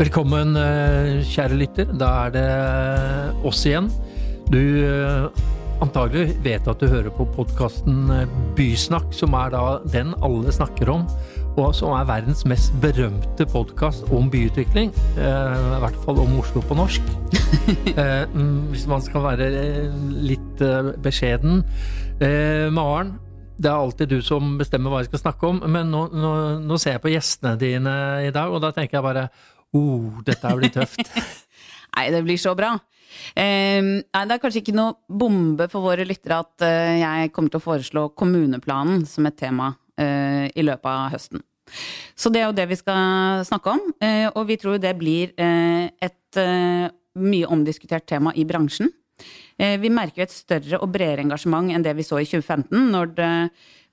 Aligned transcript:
Velkommen, 0.00 0.56
eh, 0.56 1.20
kjære 1.28 1.56
lytter. 1.60 1.90
Da 1.92 2.06
er 2.24 2.30
det 2.32 3.44
oss 3.44 3.66
igjen. 3.68 3.90
Du 4.48 4.56
eh, 4.56 5.26
antagelig 5.84 6.38
vet 6.40 6.64
at 6.72 6.80
du 6.80 6.86
hører 6.88 7.12
på 7.12 7.26
podkasten 7.34 8.08
eh, 8.14 8.32
Bysnakk, 8.56 9.10
som 9.12 9.36
er 9.36 9.52
da 9.52 9.60
den 9.92 10.14
alle 10.24 10.54
snakker 10.56 10.88
om, 10.88 11.04
og 11.60 11.76
som 11.76 11.92
er 11.98 12.08
verdens 12.08 12.46
mest 12.48 12.72
berømte 12.80 13.44
podkast 13.52 14.08
om 14.08 14.32
byutvikling. 14.32 14.88
I 15.20 15.84
hvert 15.84 16.00
fall 16.06 16.24
om 16.24 16.38
Oslo 16.40 16.64
på 16.64 16.80
norsk. 16.80 17.02
Mm, 17.70 18.70
hvis 18.72 18.86
man 18.88 19.02
skal 19.04 19.22
være 19.22 19.46
litt 20.24 20.62
beskjeden. 21.02 21.60
Maren, 22.72 23.12
det 23.60 23.68
er 23.68 23.76
alltid 23.76 24.10
du 24.10 24.18
som 24.24 24.56
bestemmer 24.58 24.90
hva 24.90 25.02
jeg 25.02 25.10
skal 25.10 25.22
snakke 25.26 25.50
om, 25.50 25.60
men 25.68 25.90
nå, 25.92 26.06
nå, 26.14 26.32
nå 26.64 26.78
ser 26.80 26.96
jeg 26.96 27.04
på 27.04 27.12
gjestene 27.12 27.58
dine 27.60 27.94
i 28.26 28.32
dag, 28.34 28.50
og 28.50 28.62
da 28.64 28.72
tenker 28.74 28.98
jeg 28.98 29.06
bare 29.06 29.28
oh, 29.76 30.22
dette 30.26 30.54
blir 30.56 30.72
tøft. 30.74 31.02
nei, 31.96 32.06
det 32.14 32.22
blir 32.26 32.40
så 32.40 32.54
bra. 32.58 32.74
Eh, 33.34 33.80
nei, 33.82 34.24
det 34.26 34.36
er 34.36 34.42
kanskje 34.42 34.62
ikke 34.62 34.76
noe 34.76 34.96
bombe 35.06 35.66
for 35.70 35.84
våre 35.84 36.06
lyttere 36.06 36.40
at 36.44 36.66
eh, 36.66 37.00
jeg 37.02 37.32
kommer 37.34 37.52
til 37.52 37.60
å 37.60 37.66
foreslå 37.66 38.04
kommuneplanen 38.18 39.04
som 39.08 39.26
et 39.28 39.38
tema 39.38 39.72
eh, 40.00 40.46
i 40.54 40.66
løpet 40.66 40.90
av 40.90 41.14
høsten. 41.14 41.44
Så 42.18 42.32
det 42.34 42.42
er 42.42 42.48
jo 42.48 42.56
det 42.56 42.66
vi 42.70 42.78
skal 42.78 43.44
snakke 43.46 43.76
om, 43.76 43.82
eh, 44.02 44.26
og 44.32 44.48
vi 44.48 44.58
tror 44.58 44.80
det 44.82 44.96
blir 44.98 45.34
et 45.38 46.40
mye 47.20 47.46
omdiskutert 47.50 48.06
tema 48.10 48.32
i 48.38 48.46
bransjen. 48.46 48.90
Vi 49.60 49.90
merker 49.92 50.22
jo 50.22 50.24
et 50.24 50.32
større 50.32 50.78
og 50.80 50.88
bredere 50.94 51.20
engasjement 51.20 51.68
enn 51.74 51.82
det 51.84 51.92
vi 51.98 52.04
så 52.06 52.16
i 52.16 52.24
2015, 52.24 52.86
når 52.94 53.10
det 53.18 53.32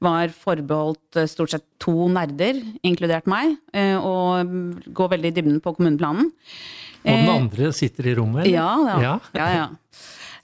var 0.03 0.33
forbeholdt 0.33 1.17
eh, 1.17 1.29
stort 1.29 1.53
sett 1.53 1.65
to 1.81 2.07
nerder, 2.11 2.59
inkludert 2.85 3.27
meg, 3.29 3.57
eh, 3.73 3.95
og 3.97 4.85
gå 4.85 5.09
veldig 5.13 5.31
i 5.31 5.35
dybden 5.39 5.59
på 5.63 5.73
kommuneplanen. 5.77 6.29
Og 6.29 7.09
den 7.09 7.25
eh, 7.25 7.33
andre 7.33 7.73
sitter 7.75 8.11
i 8.11 8.15
rommet? 8.17 8.49
Ja, 8.51 8.69
ja. 9.01 9.17
ja, 9.37 9.49
ja. 9.55 9.67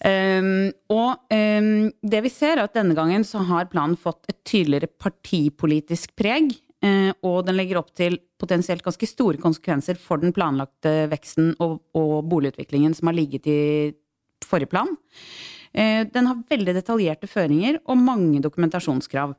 Um, 0.03 0.73
og 0.91 1.31
um, 1.31 1.67
det 2.03 2.19
vi 2.25 2.31
ser, 2.33 2.57
er 2.57 2.65
at 2.65 2.73
denne 2.75 2.95
gangen 2.97 3.23
så 3.23 3.39
har 3.47 3.69
planen 3.71 3.95
fått 3.95 4.27
et 4.27 4.41
tydeligere 4.43 4.89
partipolitisk 4.99 6.11
preg. 6.19 6.51
Uh, 6.83 7.13
og 7.23 7.45
den 7.47 7.55
legger 7.55 7.79
opp 7.79 7.93
til 7.95 8.17
potensielt 8.41 8.83
ganske 8.83 9.07
store 9.07 9.39
konsekvenser 9.39 9.95
for 9.95 10.19
den 10.19 10.35
planlagte 10.35 11.05
veksten 11.13 11.53
og, 11.63 11.77
og 11.95 12.17
boligutviklingen 12.27 12.97
som 12.97 13.07
har 13.07 13.15
ligget 13.15 13.47
i 13.47 13.61
forrige 14.47 14.71
plan. 14.73 14.95
Eh, 15.73 16.05
den 16.05 16.27
har 16.29 16.41
veldig 16.49 16.75
detaljerte 16.77 17.27
føringer 17.29 17.79
og 17.89 17.97
mange 17.97 18.41
dokumentasjonskrav. 18.43 19.33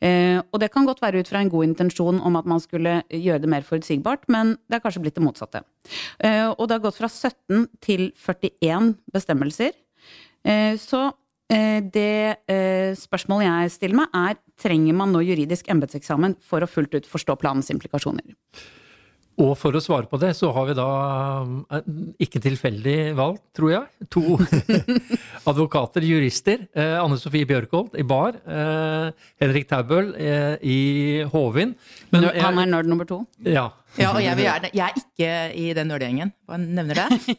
Eh, 0.00 0.38
og 0.40 0.60
det 0.62 0.70
kan 0.72 0.86
godt 0.88 1.02
være 1.04 1.20
ut 1.20 1.28
fra 1.28 1.42
en 1.44 1.52
god 1.52 1.68
intensjon 1.68 2.22
om 2.24 2.38
at 2.40 2.48
man 2.48 2.62
skulle 2.62 3.02
gjøre 3.12 3.42
det 3.42 3.50
mer 3.52 3.66
forutsigbart, 3.66 4.24
men 4.32 4.56
det 4.64 4.78
er 4.78 4.84
kanskje 4.84 5.04
blitt 5.04 5.18
det 5.18 5.26
motsatte. 5.26 5.64
Eh, 6.24 6.48
og 6.48 6.64
det 6.68 6.78
har 6.78 6.86
gått 6.86 7.00
fra 7.02 7.10
17 7.12 7.68
til 7.84 8.10
41 8.16 8.94
bestemmelser. 9.12 9.76
Så 10.76 10.98
det 11.48 12.44
spørsmålet 13.00 13.46
jeg 13.46 13.70
stiller 13.72 13.96
meg, 13.96 14.10
er 14.12 14.36
trenger 14.60 14.92
man 14.98 15.14
nå 15.14 15.22
juridisk 15.24 15.70
embetseksamen 15.72 16.34
for 16.44 16.60
å 16.60 16.68
fullt 16.68 16.98
ut 16.98 17.08
forstå 17.08 17.38
planens 17.40 17.72
implikasjoner? 17.72 18.34
Og 19.42 19.56
for 19.58 19.74
å 19.74 19.82
svare 19.82 20.06
på 20.06 20.18
det, 20.22 20.30
så 20.38 20.52
har 20.54 20.68
vi 20.68 20.76
da, 20.78 20.88
eh, 21.74 21.86
ikke 22.22 22.42
tilfeldig 22.42 23.14
valgt, 23.18 23.42
tror 23.56 23.72
jeg, 23.72 24.08
to 24.12 24.36
advokater, 25.50 26.06
jurister. 26.06 26.68
Eh, 26.70 26.94
Anne 27.00 27.18
Sofie 27.18 27.48
Bjørkholt 27.48 27.96
i 27.98 28.04
Bar. 28.06 28.38
Eh, 28.46 29.08
Henrik 29.42 29.66
Taubøl 29.70 30.12
eh, 30.14 30.54
i 30.62 30.78
Hovin. 31.32 31.74
Men, 32.14 32.28
Han 32.38 32.62
er 32.62 32.70
nerd 32.70 32.90
nummer 32.90 33.08
to? 33.10 33.24
Ja. 33.42 33.72
ja 33.98 34.12
og 34.14 34.22
jeg, 34.22 34.38
er, 34.38 34.68
jeg, 34.70 34.86
er 34.86 35.02
ikke 35.02 35.32
i 35.58 35.68
den 35.74 35.90
nerdegjengen. 35.90 36.30
Hva 36.46 36.60
nevner 36.62 37.02
det? 37.02 37.36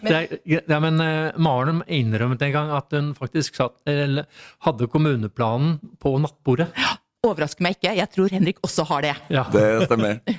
men, 0.00 0.08
det 0.10 0.16
er, 0.22 0.36
ja, 0.56 0.80
men 0.80 1.06
Maren 1.44 1.84
innrømmet 1.84 2.48
en 2.48 2.56
gang 2.56 2.72
at 2.80 2.96
hun 2.96 3.12
faktisk 3.18 3.60
satt, 3.60 3.76
eller, 3.84 4.30
hadde 4.64 4.88
kommuneplanen 4.88 5.76
på 6.00 6.16
nattbordet. 6.24 6.72
Ja, 6.72 6.96
overrasker 7.28 7.68
meg 7.68 7.76
ikke. 7.76 7.92
Jeg 8.00 8.16
tror 8.16 8.32
Henrik 8.32 8.64
også 8.64 8.88
har 8.88 9.04
det. 9.04 9.18
Ja. 9.28 9.44
Det 9.52 9.90
stemmer. 9.90 10.22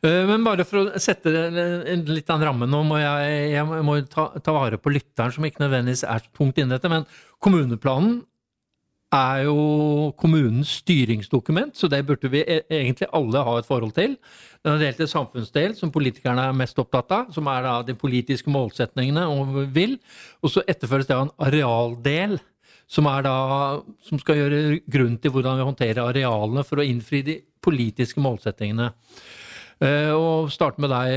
Eh, 0.00 0.22
men 0.28 0.44
bare 0.46 0.64
for 0.68 0.82
å 0.82 1.00
sette 1.02 1.30
litt 2.08 2.30
av 2.30 2.40
en 2.40 2.48
ramme 2.48 2.68
nå, 2.70 2.82
må 2.88 3.00
jeg, 3.02 3.38
jeg 3.52 3.84
må 3.84 3.98
ta, 4.10 4.30
ta, 4.38 4.54
vare 4.56 4.80
på 4.80 4.92
lytteren 4.94 5.34
som 5.34 5.46
ikke 5.46 5.64
nødvendigvis 5.64 6.06
er 6.08 6.28
tungt 6.32 6.60
inne 6.60 6.72
i 6.72 6.78
dette. 6.78 6.92
Men 6.92 7.08
kommuneplanen 7.42 8.22
er 9.12 9.42
jo 9.44 10.12
kommunens 10.16 10.78
styringsdokument, 10.80 11.76
så 11.76 11.88
det 11.92 12.00
burde 12.08 12.30
vi 12.32 12.40
e, 12.40 12.62
egentlig 12.72 13.10
alle 13.12 13.42
ha 13.44 13.58
et 13.60 13.68
forhold 13.68 13.92
til. 13.96 14.14
Den 14.64 14.76
er 14.76 14.86
delt 14.86 15.02
i 15.04 15.10
samfunnsdel, 15.10 15.74
som 15.76 15.92
politikerne 15.92 16.46
er 16.48 16.56
mest 16.56 16.80
opptatt 16.80 17.12
av, 17.12 17.34
som 17.34 17.50
er 17.52 17.66
da 17.66 17.74
de 17.84 17.96
politiske 17.98 18.50
målsetningene 18.52 19.26
og 19.28 19.58
vil. 19.74 19.98
Og 20.40 20.54
så 20.54 20.64
etterføres 20.64 21.10
det 21.10 21.18
av 21.18 21.26
en 21.26 21.36
arealdel, 21.44 22.38
som, 22.92 23.06
er 23.08 23.24
da, 23.24 23.36
som 24.04 24.20
skal 24.20 24.40
gjøre 24.40 24.80
grunn 24.90 25.14
til 25.20 25.32
hvordan 25.32 25.60
vi 25.60 25.68
håndterer 25.68 26.02
arealene 26.04 26.64
for 26.68 26.80
å 26.80 26.84
innfri 26.84 27.22
de 27.24 27.38
politiske 27.64 28.20
målsettingene. 28.20 28.90
Eh, 29.82 30.12
og 30.14 30.50
starte 30.54 30.82
med 30.82 30.92
deg, 30.92 31.12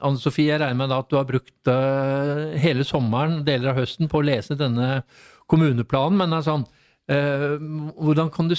Anne 0.00 0.20
Sofie. 0.20 0.54
Jeg 0.54 0.62
regner 0.62 0.78
med 0.80 0.96
at 0.96 1.10
du 1.10 1.18
har 1.18 1.28
brukt 1.28 1.70
eh, 1.70 2.44
hele 2.62 2.86
sommeren, 2.88 3.42
deler 3.46 3.74
av 3.74 3.82
høsten, 3.82 4.08
på 4.08 4.22
å 4.22 4.26
lese 4.26 4.58
denne 4.58 5.02
kommuneplanen. 5.50 6.20
Men 6.20 6.38
sånn, 6.46 6.68
hvordan, 7.10 8.28
kan 8.30 8.46
du, 8.46 8.54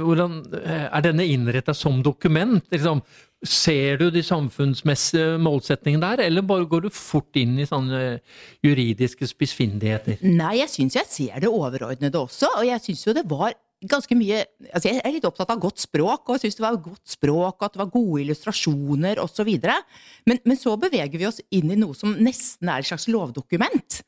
hvordan 0.00 0.38
er 0.64 1.02
denne 1.04 1.26
innretta 1.28 1.74
som 1.76 1.98
dokument? 2.00 2.64
Liksom, 2.72 3.02
ser 3.44 3.98
du 4.00 4.08
de 4.10 4.22
samfunnsmessige 4.24 5.36
målsetningene 5.42 6.12
der, 6.14 6.24
eller 6.26 6.44
bare 6.46 6.66
går 6.68 6.86
du 6.86 6.90
fort 6.94 7.36
inn 7.36 7.58
i 7.60 7.68
sånne 7.68 8.18
juridiske 8.64 9.28
spissfindigheter? 9.28 10.22
Nei, 10.24 10.56
jeg 10.62 10.72
syns 10.72 10.96
jeg 10.96 11.10
ser 11.10 11.44
det 11.44 11.52
overordnede 11.52 12.20
også, 12.20 12.48
og 12.56 12.66
jeg 12.66 12.82
syns 12.86 13.04
jo 13.06 13.16
det 13.16 13.26
var 13.28 13.54
ganske 13.84 14.16
mye 14.16 14.42
altså 14.70 14.90
Jeg 14.90 15.02
er 15.02 15.14
litt 15.14 15.26
opptatt 15.28 15.50
av 15.52 15.60
godt 15.60 15.82
språk, 15.84 16.24
og 16.26 16.36
jeg 16.36 16.46
syns 16.46 16.58
det 16.58 16.64
var 16.64 16.78
godt 16.84 17.12
språk, 17.12 17.64
at 17.64 17.74
det 17.74 17.82
var 17.82 17.92
gode 17.92 18.22
illustrasjoner 18.24 19.20
osv. 19.22 19.50
Men, 20.28 20.40
men 20.44 20.60
så 20.60 20.76
beveger 20.80 21.20
vi 21.20 21.28
oss 21.28 21.42
inn 21.54 21.72
i 21.72 21.78
noe 21.78 21.96
som 21.96 22.14
nesten 22.16 22.70
er 22.72 22.82
et 22.82 22.88
slags 22.88 23.08
lovdokument, 23.12 24.00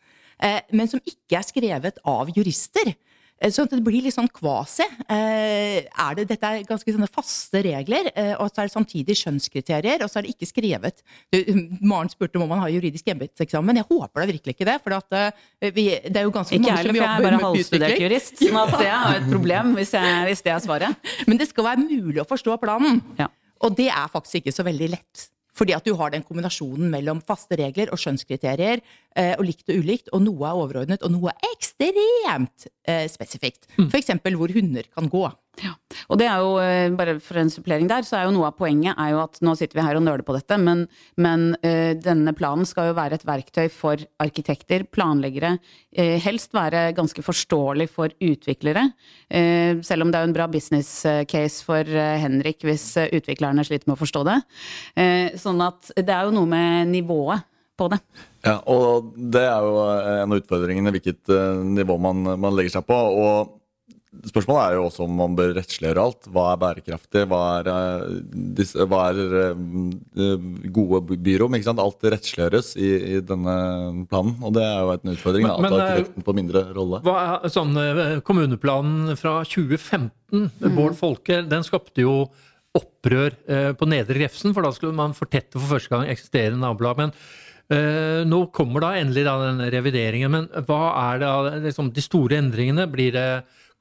eh, 0.45 0.61
men 0.73 0.91
som 0.91 1.03
ikke 1.05 1.41
er 1.41 1.47
skrevet 1.47 2.01
av 2.09 2.33
jurister. 2.37 2.95
Eh, 3.39 3.53
så 3.55 3.65
det 3.71 3.79
blir 3.85 4.03
litt 4.05 4.17
sånn 4.17 4.29
kvasi. 4.35 4.87
Eh, 5.07 5.87
er 5.87 6.19
det, 6.19 6.27
dette 6.33 6.51
er 6.51 6.67
ganske 6.67 6.95
sånne 6.95 7.09
faste 7.11 7.63
regler, 7.65 8.11
eh, 8.15 8.35
og 8.37 8.51
så 8.51 8.63
er 8.63 8.71
det 8.71 8.75
samtidig 8.75 9.17
skjønnskriterier, 9.21 10.03
og 10.03 10.11
så 10.11 10.21
er 10.21 10.27
det 10.27 10.35
ikke 10.35 10.49
skrevet 10.49 11.03
Maren 11.91 12.11
spurte 12.11 12.41
om 12.41 12.49
man 12.51 12.63
har 12.65 12.73
juridisk 12.73 13.09
embetseksamen. 13.13 13.79
Jeg 13.81 13.89
håper 13.89 14.25
da 14.25 14.29
virkelig 14.33 14.57
ikke 14.57 14.69
det, 14.69 14.77
for 14.85 14.99
vi, 15.75 15.87
det 16.05 16.21
er 16.21 16.27
jo 16.27 16.35
ganske 16.35 16.59
ikke 16.59 16.67
mange 16.67 16.85
som 16.89 17.01
jobber 17.01 17.25
med 17.25 17.25
utvikling. 17.25 17.25
Ikke 17.25 17.25
heller, 17.25 17.25
for 17.25 17.25
jeg 17.25 17.25
er 17.25 17.27
bare 17.29 17.43
halvstudert 17.47 18.05
jurist, 18.05 18.37
sånn 18.43 18.61
at 18.65 18.77
det 18.77 18.93
er 18.93 19.19
et 19.23 19.33
problem 19.33 19.75
hvis, 19.79 19.95
jeg, 19.97 20.21
hvis, 20.29 20.45
det 20.47 20.55
er 20.55 20.63
svaret. 20.65 21.11
Men 21.31 21.41
det 21.41 21.51
skal 21.51 21.71
være 21.73 21.85
mulig 21.87 22.23
å 22.23 22.29
forstå 22.29 22.59
planen. 22.63 23.03
Ja. 23.21 23.31
Og 23.65 23.75
det 23.79 23.91
er 23.91 24.11
faktisk 24.13 24.43
ikke 24.43 24.55
så 24.55 24.67
veldig 24.67 24.95
lett. 24.97 25.29
Fordi 25.59 25.75
at 25.77 25.87
du 25.87 25.95
har 25.99 26.15
den 26.15 26.25
kombinasjonen 26.27 26.91
mellom 26.93 27.23
faste 27.27 27.59
regler 27.59 27.91
og 27.93 28.01
skjønnskriterier, 28.01 28.83
eh, 29.19 29.35
og 29.35 29.45
likt 29.49 29.67
og 29.69 29.83
ulikt, 29.83 30.13
og 30.15 30.23
noe 30.25 30.47
er 30.47 30.63
overordnet, 30.63 31.03
og 31.03 31.15
noe 31.15 31.35
er 31.35 31.53
ekstremt 31.53 32.69
eh, 32.87 33.07
spesifikt. 33.11 33.67
Mm. 33.77 33.91
F.eks. 33.91 34.15
hvor 34.39 34.55
hunder 34.55 34.89
kan 34.95 35.11
gå. 35.11 35.27
Ja. 35.63 35.73
Og 36.09 36.19
det 36.21 36.29
er 36.31 36.43
jo, 36.43 36.51
eh, 36.63 36.91
bare 36.95 37.17
for 37.23 37.41
en 37.41 37.51
supplering 37.51 37.89
der, 37.91 38.05
så 38.07 38.19
er 38.19 38.27
jo 38.27 38.35
noe 38.37 38.49
av 38.51 38.57
poenget 38.59 38.99
er 38.99 39.13
jo 39.15 39.23
at 39.25 39.41
nå 39.45 39.55
sitter 39.59 39.79
vi 39.79 39.87
her 39.87 39.99
og 39.99 40.05
nøler 40.05 40.25
på 40.27 40.37
dette, 40.37 40.59
men, 40.61 40.85
men 41.21 41.51
uh, 41.65 41.93
denne 41.99 42.35
planen 42.37 42.69
skal 42.69 42.91
jo 42.91 42.97
være 42.99 43.19
et 43.19 43.27
verktøy 43.27 43.67
for 43.73 44.03
arkitekter, 44.23 44.87
planleggere, 44.95 45.57
uh, 45.59 46.17
helst 46.23 46.55
være 46.57 46.93
ganske 46.97 47.25
forståelig 47.25 47.89
for 47.91 48.15
utviklere. 48.23 48.89
Uh, 49.27 49.83
selv 49.87 50.07
om 50.07 50.13
det 50.13 50.21
er 50.21 50.27
jo 50.27 50.31
en 50.31 50.39
bra 50.39 50.49
business 50.51 50.91
case 51.31 51.65
for 51.67 51.85
Henrik 51.89 52.65
hvis 52.67 52.91
utviklerne 53.09 53.65
sliter 53.67 53.89
med 53.89 53.97
å 53.97 54.01
forstå 54.01 54.25
det. 54.29 54.39
Sånn 55.41 55.61
at 55.65 55.91
det 55.97 56.13
er 56.15 56.27
jo 56.27 56.35
noe 56.35 56.49
med 56.49 56.91
nivået 56.93 57.47
på 57.79 57.89
det. 57.93 57.99
Ja, 58.47 58.59
og 58.71 59.13
det 59.17 59.45
er 59.47 59.67
jo 59.67 59.79
en 59.85 60.35
av 60.35 60.41
utfordringene, 60.41 60.93
hvilket 60.95 61.31
nivå 61.79 61.99
man, 62.03 62.25
man 62.41 62.57
legger 62.57 62.79
seg 62.79 62.89
på. 62.89 62.99
og 62.99 63.58
Spørsmålet 64.09 64.63
er 64.63 64.75
jo 64.79 64.85
også 64.87 65.05
om 65.05 65.19
man 65.21 65.35
bør 65.37 65.51
rettsliggjøre 65.59 66.05
alt. 66.09 66.29
Hva 66.33 66.45
er 66.55 66.61
bærekraftig? 66.63 67.25
Hva 67.29 67.41
er, 67.59 67.69
uh, 67.69 68.85
hva 68.89 69.01
er 69.11 69.35
uh, 69.53 70.47
gode 70.73 71.19
byrom? 71.27 71.57
ikke 71.59 71.69
sant? 71.69 71.83
Alt 71.83 72.07
rettsliggjøres 72.15 72.71
i, 72.81 72.89
i, 72.97 73.19
denne 73.29 73.57
planen, 74.09 74.39
og 74.41 74.55
det 74.57 74.65
er 74.65 74.79
jo 74.81 74.95
en 74.97 75.13
utfordring. 75.13 75.49
Men, 75.49 75.69
da, 75.69 75.69
at 75.69 75.85
arkitekten 75.85 76.25
på 76.25 76.37
mindre 76.39 76.65
rolle. 76.77 77.03
Hva 77.05 77.17
er, 77.25 77.53
sånn, 77.53 77.77
Kommuneplanen 78.25 79.13
fra 79.21 79.43
2015, 79.45 80.09
mm. 80.33 80.71
Bård 80.79 80.97
Folke, 80.97 81.43
den 81.45 81.67
skapte 81.69 82.07
jo 82.07 82.23
opprør 82.79 83.37
uh, 83.45 83.75
på 83.77 83.91
Nedre 83.93 84.23
Grefsen, 84.23 84.57
for 84.57 84.65
da 84.65 84.73
skulle 84.73 84.97
man 84.97 85.17
fortette 85.17 85.61
for 85.61 85.77
første 85.77 85.93
gang 85.93 86.09
eksisterende 86.09 86.65
nabolag. 86.65 87.05
men 87.05 87.15
Uh, 87.69 88.25
nå 88.25 88.47
kommer 88.57 88.81
da 88.81 88.95
endelig 88.97 89.27
da 89.27 89.35
den 89.43 89.59
revideringen, 89.75 90.33
men 90.33 90.47
hva 90.65 90.87
er 91.13 91.19
det 91.21 91.33
liksom, 91.67 91.91
de 91.93 92.01
store 92.01 92.39
endringene? 92.41 92.87
Blir 92.89 93.13
det 93.13 93.27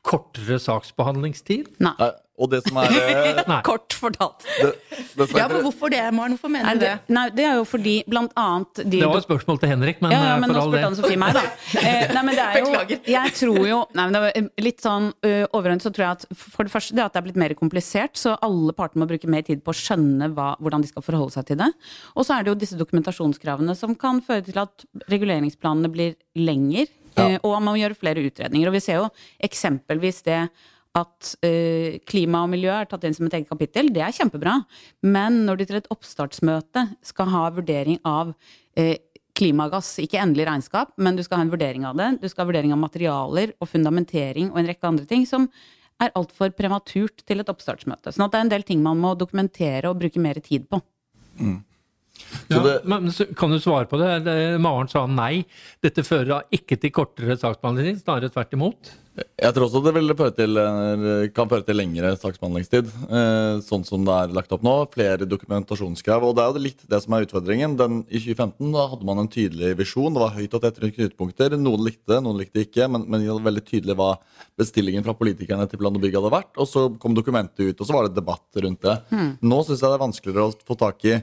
kortere 0.08 0.60
saksbehandlingstid? 0.64 1.76
Nei. 1.84 1.94
Nei, 2.00 2.14
og 2.38 2.52
det 2.52 2.60
som 2.68 2.78
er 2.78 2.94
eh, 2.94 3.40
Nei. 3.50 3.58
Kort 3.66 3.96
fortalt. 3.98 4.46
det, 4.46 4.74
det 5.18 5.28
Ja, 5.34 5.48
men 5.50 5.64
hvorfor 5.66 5.90
det, 5.90 6.02
Maren? 6.14 6.36
Hvorfor 6.36 6.52
mener 6.54 6.78
du 6.78 6.84
det, 6.84 6.92
det? 7.08 7.14
nei, 7.16 7.24
det 7.34 7.46
er 7.50 7.56
jo 7.58 7.64
fordi 7.66 7.96
blant 8.10 8.36
annet 8.38 8.84
de 8.84 9.00
Det 9.02 9.10
var 9.10 9.22
et 9.24 9.26
spørsmål 9.26 9.62
til 9.64 9.72
Henrik, 9.74 10.04
men, 10.06 10.14
ja, 10.14 10.20
ja, 10.22 10.36
eh, 10.36 10.42
men 10.44 10.54
for 10.54 10.60
nå 10.60 10.62
all 10.62 10.76
spurte 10.76 10.86
han 10.86 10.98
Sofie 11.00 11.22
meg, 11.22 11.38
da. 11.38 11.44
Eh, 11.88 12.14
nei, 12.14 12.24
men 12.28 12.38
det 12.38 12.44
er 12.44 12.60
jo, 12.62 12.68
Beklager. 12.68 13.02
jeg 13.18 13.34
tror 13.40 13.60
jo 13.66 13.80
nei, 13.98 14.04
men 14.06 14.18
det 14.18 14.22
var 14.26 14.52
litt 14.68 14.86
sånn 14.86 15.10
uh, 15.26 15.58
Overordnet 15.58 15.88
så 15.88 15.94
tror 15.96 16.06
jeg 16.06 16.20
at 16.20 16.28
for 16.38 16.68
det 16.68 16.74
første 16.74 16.98
det 16.98 17.06
at 17.06 17.16
det 17.16 17.22
er 17.22 17.28
blitt 17.30 17.42
mer 17.42 17.58
komplisert, 17.58 18.18
så 18.20 18.36
alle 18.46 18.76
parter 18.78 19.02
må 19.02 19.10
bruke 19.10 19.30
mer 19.32 19.46
tid 19.48 19.64
på 19.66 19.74
å 19.74 19.78
skjønne 19.78 20.30
hva, 20.38 20.52
hvordan 20.62 20.86
de 20.86 20.92
skal 20.92 21.06
forholde 21.06 21.34
seg 21.34 21.50
til 21.50 21.60
det. 21.62 21.72
Og 22.14 22.28
så 22.28 22.38
er 22.38 22.46
det 22.46 22.54
jo 22.54 22.60
disse 22.62 22.78
dokumentasjonskravene 22.80 23.76
som 23.78 23.98
kan 23.98 24.22
føre 24.26 24.46
til 24.46 24.62
at 24.62 24.86
reguleringsplanene 25.10 25.92
blir 25.94 26.16
lenger, 26.38 26.90
Ja. 27.18 27.28
eh, 27.34 27.38
og 27.42 27.58
man 27.58 27.72
må 27.72 27.78
gjøre 27.82 27.98
flere 27.98 28.24
utredninger. 28.26 28.70
Og 28.70 28.78
vi 28.78 28.84
ser 28.84 29.02
jo 29.02 29.10
eksempelvis 29.44 30.24
det 30.28 30.42
at 30.98 31.34
uh, 31.46 31.98
klima 32.10 32.44
og 32.46 32.50
miljø 32.50 32.72
er 32.74 32.88
tatt 32.90 33.04
inn 33.06 33.14
som 33.14 33.28
et 33.28 33.36
eget 33.38 33.50
kapittel, 33.52 33.92
det 33.94 34.02
er 34.02 34.16
kjempebra. 34.16 34.56
Men 35.06 35.44
når 35.46 35.60
du 35.60 35.66
til 35.68 35.78
et 35.78 35.92
oppstartsmøte 35.94 36.88
skal 37.06 37.30
ha 37.34 37.44
vurdering 37.54 38.00
av 38.08 38.32
uh, 38.34 38.96
klimagass, 39.38 39.92
ikke 40.02 40.20
endelig 40.22 40.48
regnskap, 40.50 40.96
men 40.98 41.18
du 41.18 41.24
skal 41.26 41.42
ha 41.42 41.46
en 41.46 41.54
vurdering 41.54 41.86
av 41.86 41.98
det. 42.00 42.10
Du 42.24 42.28
skal 42.32 42.46
ha 42.46 42.52
vurdering 42.52 42.74
av 42.74 42.82
materialer 42.82 43.54
og 43.62 43.70
fundamentering 43.70 44.50
og 44.50 44.62
en 44.62 44.72
rekke 44.72 44.90
andre 44.90 45.06
ting 45.10 45.28
som 45.30 45.46
er 46.02 46.14
altfor 46.18 46.54
prematurt 46.58 47.24
til 47.26 47.42
et 47.42 47.50
oppstartsmøte. 47.50 48.14
Sånn 48.14 48.28
at 48.28 48.34
det 48.34 48.40
er 48.40 48.48
en 48.48 48.54
del 48.54 48.66
ting 48.66 48.82
man 48.86 49.00
må 49.02 49.14
dokumentere 49.18 49.90
og 49.90 49.98
bruke 50.02 50.22
mer 50.22 50.40
tid 50.46 50.68
på. 50.70 50.82
Ja, 52.50 52.62
det- 52.64 52.86
men 52.86 53.08
så 53.12 53.26
kan 53.36 53.50
du 53.52 53.60
svare 53.60 53.88
på 53.88 53.98
det? 54.00 54.24
Det- 54.26 54.60
Maren 54.62 54.88
sa 54.88 55.06
nei. 55.08 55.46
Dette 55.82 56.04
fører 56.04 56.44
ikke 56.52 56.80
til 56.80 56.92
kortere 56.92 57.38
saksbehandling, 57.38 58.00
snarere 58.02 58.30
tvert 58.32 58.54
imot. 58.54 58.92
Jeg 59.42 59.52
tror 59.56 59.66
også 59.66 59.80
det 59.84 59.94
vil 59.96 60.14
føre 60.14 60.36
til, 60.38 60.54
kan 61.34 61.50
føre 61.50 61.66
til 61.66 61.76
lengre 61.76 62.12
saksbehandlingstid. 62.22 62.86
eh, 63.10 63.58
Sånn 63.66 63.84
som 63.84 64.04
det 64.06 64.14
er 64.14 64.28
lagt 64.34 64.52
opp 64.54 64.62
nå. 64.62 64.76
Flere 64.94 65.26
dokumentasjonskrav. 65.26 66.22
Og 66.22 66.36
det 66.36 66.44
er 66.44 66.54
jo 66.54 66.60
litt 66.62 66.84
det 66.88 67.02
som 67.02 67.14
er 67.14 67.26
utfordringen. 67.26 67.76
Den, 67.76 68.06
I 68.12 68.20
2015 68.20 68.72
da 68.72 68.88
hadde 68.92 69.04
man 69.04 69.18
en 69.18 69.28
tydelig 69.28 69.76
visjon. 69.76 70.14
Det 70.14 70.22
var 70.22 70.36
høyt 70.38 70.54
og 70.54 70.62
tett 70.62 70.78
rundt 70.84 70.96
knutepunkter. 70.96 71.58
Noen 71.58 71.84
likte 71.84 72.06
det, 72.14 72.22
noen 72.24 72.38
likte 72.38 72.54
det 72.62 72.68
ikke. 72.72 72.88
Men, 72.92 73.10
men 73.10 73.22
det 73.26 73.34
var 73.34 73.52
veldig 73.52 73.66
tydelig 73.66 73.96
hva 73.98 74.12
bestillingen 74.58 75.04
fra 75.04 75.16
politikerne 75.18 75.68
til 75.68 75.80
Plan 75.80 75.96
og 75.98 76.02
Bygg 76.06 76.14
hadde 76.14 76.32
vært. 76.38 76.54
Og 76.62 76.68
så 76.70 76.86
kom 77.00 77.16
dokumentet 77.18 77.66
ut, 77.74 77.82
og 77.82 77.88
så 77.90 77.94
var 77.98 78.08
det 78.08 78.14
debatt 78.22 78.62
rundt 78.62 78.82
det. 78.86 78.98
Nå 79.42 79.64
syns 79.66 79.82
jeg 79.82 79.90
det 79.90 79.98
er 79.98 80.06
vanskeligere 80.06 80.46
å 80.46 80.54
få 80.62 80.78
tak 80.78 81.04
i 81.10 81.18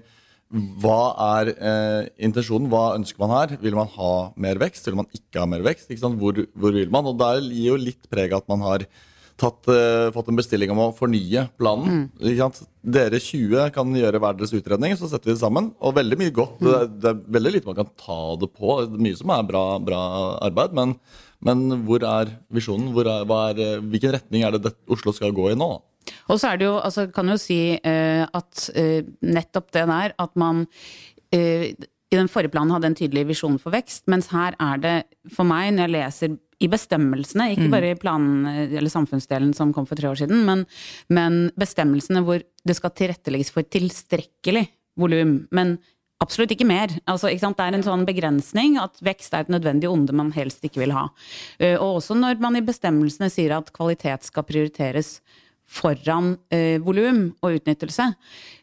hva 0.54 0.98
er 1.38 1.50
eh, 1.54 2.10
intensjonen? 2.28 2.68
Hva 2.70 2.92
ønsker 2.94 3.18
man 3.24 3.32
her? 3.34 3.56
Vil 3.62 3.74
man 3.74 3.90
ha 3.96 4.12
mer 4.38 4.60
vekst? 4.62 4.86
Vil 4.86 5.00
man 5.00 5.10
ikke 5.16 5.42
ha 5.42 5.48
mer 5.50 5.64
vekst? 5.66 5.90
Hvor, 5.90 6.38
hvor 6.54 6.76
vil 6.76 6.92
man? 6.94 7.10
Og 7.10 7.18
der 7.18 7.42
gir 7.48 7.72
jo 7.72 7.80
litt 7.80 8.06
preg 8.12 8.36
at 8.36 8.46
man 8.50 8.62
har 8.62 8.86
tatt, 9.40 9.66
eh, 9.66 10.12
fått 10.14 10.30
en 10.30 10.38
bestilling 10.38 10.70
om 10.70 10.82
å 10.84 10.92
fornye 10.94 11.48
planen. 11.58 12.06
Sant? 12.38 12.62
Dere 12.84 13.18
20 13.18 13.72
kan 13.74 13.90
gjøre 13.98 14.20
hver 14.22 14.38
deres 14.38 14.54
utredning, 14.54 14.94
så 14.98 15.10
setter 15.10 15.32
vi 15.32 15.34
det 15.34 15.42
sammen. 15.42 15.72
Og 15.82 15.96
veldig 15.96 16.18
mye 16.20 16.34
godt. 16.34 16.60
Det, 16.62 16.74
er, 16.78 16.92
det 17.02 17.10
er 17.10 17.22
veldig 17.38 17.54
lite 17.56 17.70
man 17.70 17.80
kan 17.80 17.90
ta 17.98 18.20
det 18.38 18.50
på. 18.54 18.78
Det 18.84 19.00
er 19.00 19.06
mye 19.08 19.18
som 19.18 19.34
er 19.34 19.48
bra, 19.48 19.64
bra 19.82 20.02
arbeid. 20.44 20.76
Men, 20.78 20.94
men 21.44 21.66
hvor 21.88 22.06
er 22.06 22.30
visjonen? 22.54 22.92
Hvor 22.94 23.10
er, 23.10 23.26
er, 23.26 23.64
eh, 23.64 23.82
hvilken 23.82 24.14
retning 24.20 24.46
er 24.46 24.54
det, 24.54 24.68
det 24.68 24.76
Oslo 24.86 25.16
skal 25.16 25.34
gå 25.34 25.50
i 25.50 25.58
nå? 25.58 25.72
Og 26.28 26.40
så 26.40 26.52
er 26.52 26.60
det 26.60 26.68
jo, 26.68 26.76
altså 26.80 27.06
kan 27.14 27.28
jo 27.32 27.38
si 27.40 27.58
eh, 27.76 28.22
at 28.24 28.68
eh, 28.74 29.02
nettopp 29.24 29.72
det 29.74 29.86
der 29.90 30.14
at 30.18 30.34
man 30.40 30.66
eh, 31.34 31.72
i 31.74 32.18
den 32.18 32.30
forrige 32.30 32.52
planen 32.54 32.70
hadde 32.74 32.92
en 32.92 32.98
tydelig 32.98 33.26
visjon 33.32 33.58
for 33.58 33.74
vekst, 33.74 34.04
mens 34.12 34.28
her 34.30 34.54
er 34.62 34.82
det 34.82 34.96
for 35.34 35.48
meg, 35.48 35.72
når 35.74 35.88
jeg 35.88 35.94
leser 35.96 36.36
i 36.62 36.68
bestemmelsene, 36.70 37.48
ikke 37.56 37.66
bare 37.72 37.90
i 37.90 37.98
planen 37.98 38.46
eller 38.46 38.92
samfunnsdelen 38.92 39.50
som 39.56 39.72
kom 39.74 39.88
for 39.88 39.98
tre 39.98 40.12
år 40.12 40.20
siden, 40.20 40.44
men, 40.46 40.62
men 41.10 41.48
bestemmelsene 41.58 42.22
hvor 42.24 42.44
det 42.64 42.76
skal 42.78 42.94
tilrettelegges 42.94 43.50
for 43.52 43.66
tilstrekkelig 43.66 44.68
volum, 45.00 45.40
men 45.50 45.74
absolutt 46.22 46.54
ikke 46.54 46.68
mer. 46.68 46.92
Altså, 47.10 47.32
ikke? 47.34 47.50
Det 47.58 47.66
er 47.66 47.76
en 47.76 47.86
sånn 47.86 48.06
begrensning 48.08 48.78
at 48.80 49.00
vekst 49.04 49.34
er 49.34 49.44
et 49.44 49.52
nødvendig 49.52 49.90
onde 49.90 50.14
man 50.16 50.30
helst 50.36 50.64
ikke 50.64 50.84
vil 50.84 50.94
ha. 50.96 51.08
Eh, 51.58 51.74
Og 51.74 51.98
også 51.98 52.16
når 52.16 52.38
man 52.40 52.56
i 52.56 52.64
bestemmelsene 52.64 53.28
sier 53.32 53.56
at 53.58 53.72
kvalitet 53.74 54.24
skal 54.30 54.46
prioriteres 54.46 55.18
foran 55.74 56.34
eh, 56.54 56.80
volum 56.82 57.26
og 57.42 57.60
utnyttelse, 57.60 58.10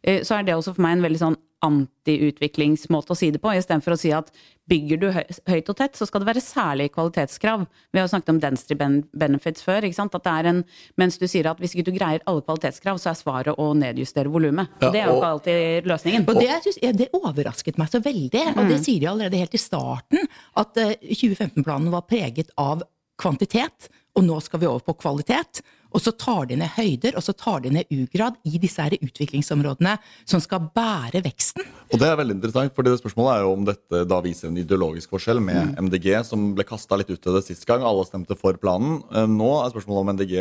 eh, 0.03 0.21
så 0.27 0.37
er 0.37 0.47
det 0.47 0.57
også 0.57 0.75
for 0.75 0.85
meg 0.85 0.97
en 0.97 1.07
veldig 1.09 1.23
sånn 1.25 1.39
antiutviklingsmåte 1.61 3.13
å 3.13 3.17
si 3.17 3.29
det 3.33 3.41
på, 3.41 3.51
istedenfor 3.53 3.93
å 3.93 3.99
si 3.99 4.09
at 4.15 4.31
bygger 4.71 4.99
du 5.01 5.07
høyt 5.11 5.69
og 5.69 5.77
tett, 5.77 5.97
så 5.99 6.07
skal 6.07 6.23
det 6.23 6.29
være 6.29 6.43
særlige 6.43 6.93
kvalitetskrav. 6.95 7.65
Vi 7.91 7.99
har 7.99 8.07
jo 8.07 8.11
snakket 8.13 8.31
om 8.33 8.39
density 8.41 8.77
benefits 8.79 9.65
før, 9.65 9.85
ikke 9.85 9.97
sant? 9.97 10.15
At 10.17 10.25
det 10.25 10.33
er 10.39 10.49
en, 10.51 10.61
mens 11.01 11.19
du 11.21 11.27
sier 11.29 11.49
at 11.51 11.61
hvis 11.61 11.75
ikke 11.75 11.89
du 11.89 11.93
greier 11.97 12.23
alle 12.29 12.45
kvalitetskrav, 12.45 13.01
så 13.01 13.11
er 13.11 13.19
svaret 13.19 13.59
å 13.61 13.67
nedjustere 13.77 14.31
volumet. 14.31 14.71
Ja, 14.81 14.93
det 14.93 15.03
er 15.03 15.11
jo 15.11 15.19
ikke 15.19 15.33
alltid 15.35 15.91
løsningen. 15.91 16.25
Og 16.25 16.39
det, 16.39 16.49
synes 16.65 16.81
ja, 16.81 16.93
det 17.03 17.11
overrasket 17.17 17.81
meg 17.81 17.91
så 17.91 18.01
veldig, 18.03 18.45
og 18.55 18.71
det 18.71 18.79
sier 18.85 19.03
de 19.03 19.11
allerede 19.11 19.43
helt 19.43 19.57
i 19.57 19.61
starten, 19.61 20.31
at 20.61 20.81
eh, 20.81 20.95
2015-planen 21.11 21.91
var 21.93 22.07
preget 22.09 22.53
av 22.61 22.85
kvantitet, 23.21 23.91
og 24.17 24.25
nå 24.25 24.39
skal 24.43 24.61
vi 24.61 24.69
over 24.69 24.83
på 24.85 24.97
kvalitet. 25.01 25.61
Og 25.91 25.99
så 25.99 26.13
tar 26.15 26.47
de 26.47 26.55
ned 26.59 26.71
høyder, 26.77 27.17
og 27.19 27.23
så 27.25 27.33
tar 27.35 27.63
de 27.65 27.71
ned 27.75 27.89
ugrad 27.91 28.37
i 28.47 28.55
disse 28.61 28.79
her 28.79 28.95
utviklingsområdene 28.95 29.97
som 30.23 30.39
skal 30.43 30.69
bære 30.71 31.19
veksten. 31.25 31.67
Og 31.91 31.99
det 31.99 32.07
er 32.07 32.15
veldig 32.19 32.37
interessant, 32.37 32.75
fordi 32.77 32.93
spørsmålet 32.95 33.33
er 33.33 33.43
jo 33.43 33.55
om 33.57 33.65
dette 33.67 34.03
da 34.07 34.21
viser 34.23 34.47
en 34.47 34.61
ideologisk 34.61 35.11
forskjell 35.11 35.43
med 35.43 35.75
MDG, 35.83 36.13
som 36.27 36.53
ble 36.55 36.67
kasta 36.67 36.99
litt 36.99 37.11
ut 37.11 37.19
til 37.19 37.35
det 37.35 37.43
sist 37.47 37.67
gang. 37.67 37.83
Alle 37.83 38.07
stemte 38.07 38.39
for 38.39 38.55
planen. 38.61 39.01
Eh, 39.11 39.27
Nå 39.27 39.51
er 39.59 39.75
spørsmålet 39.75 40.05
om 40.05 40.13
MDG 40.15 40.37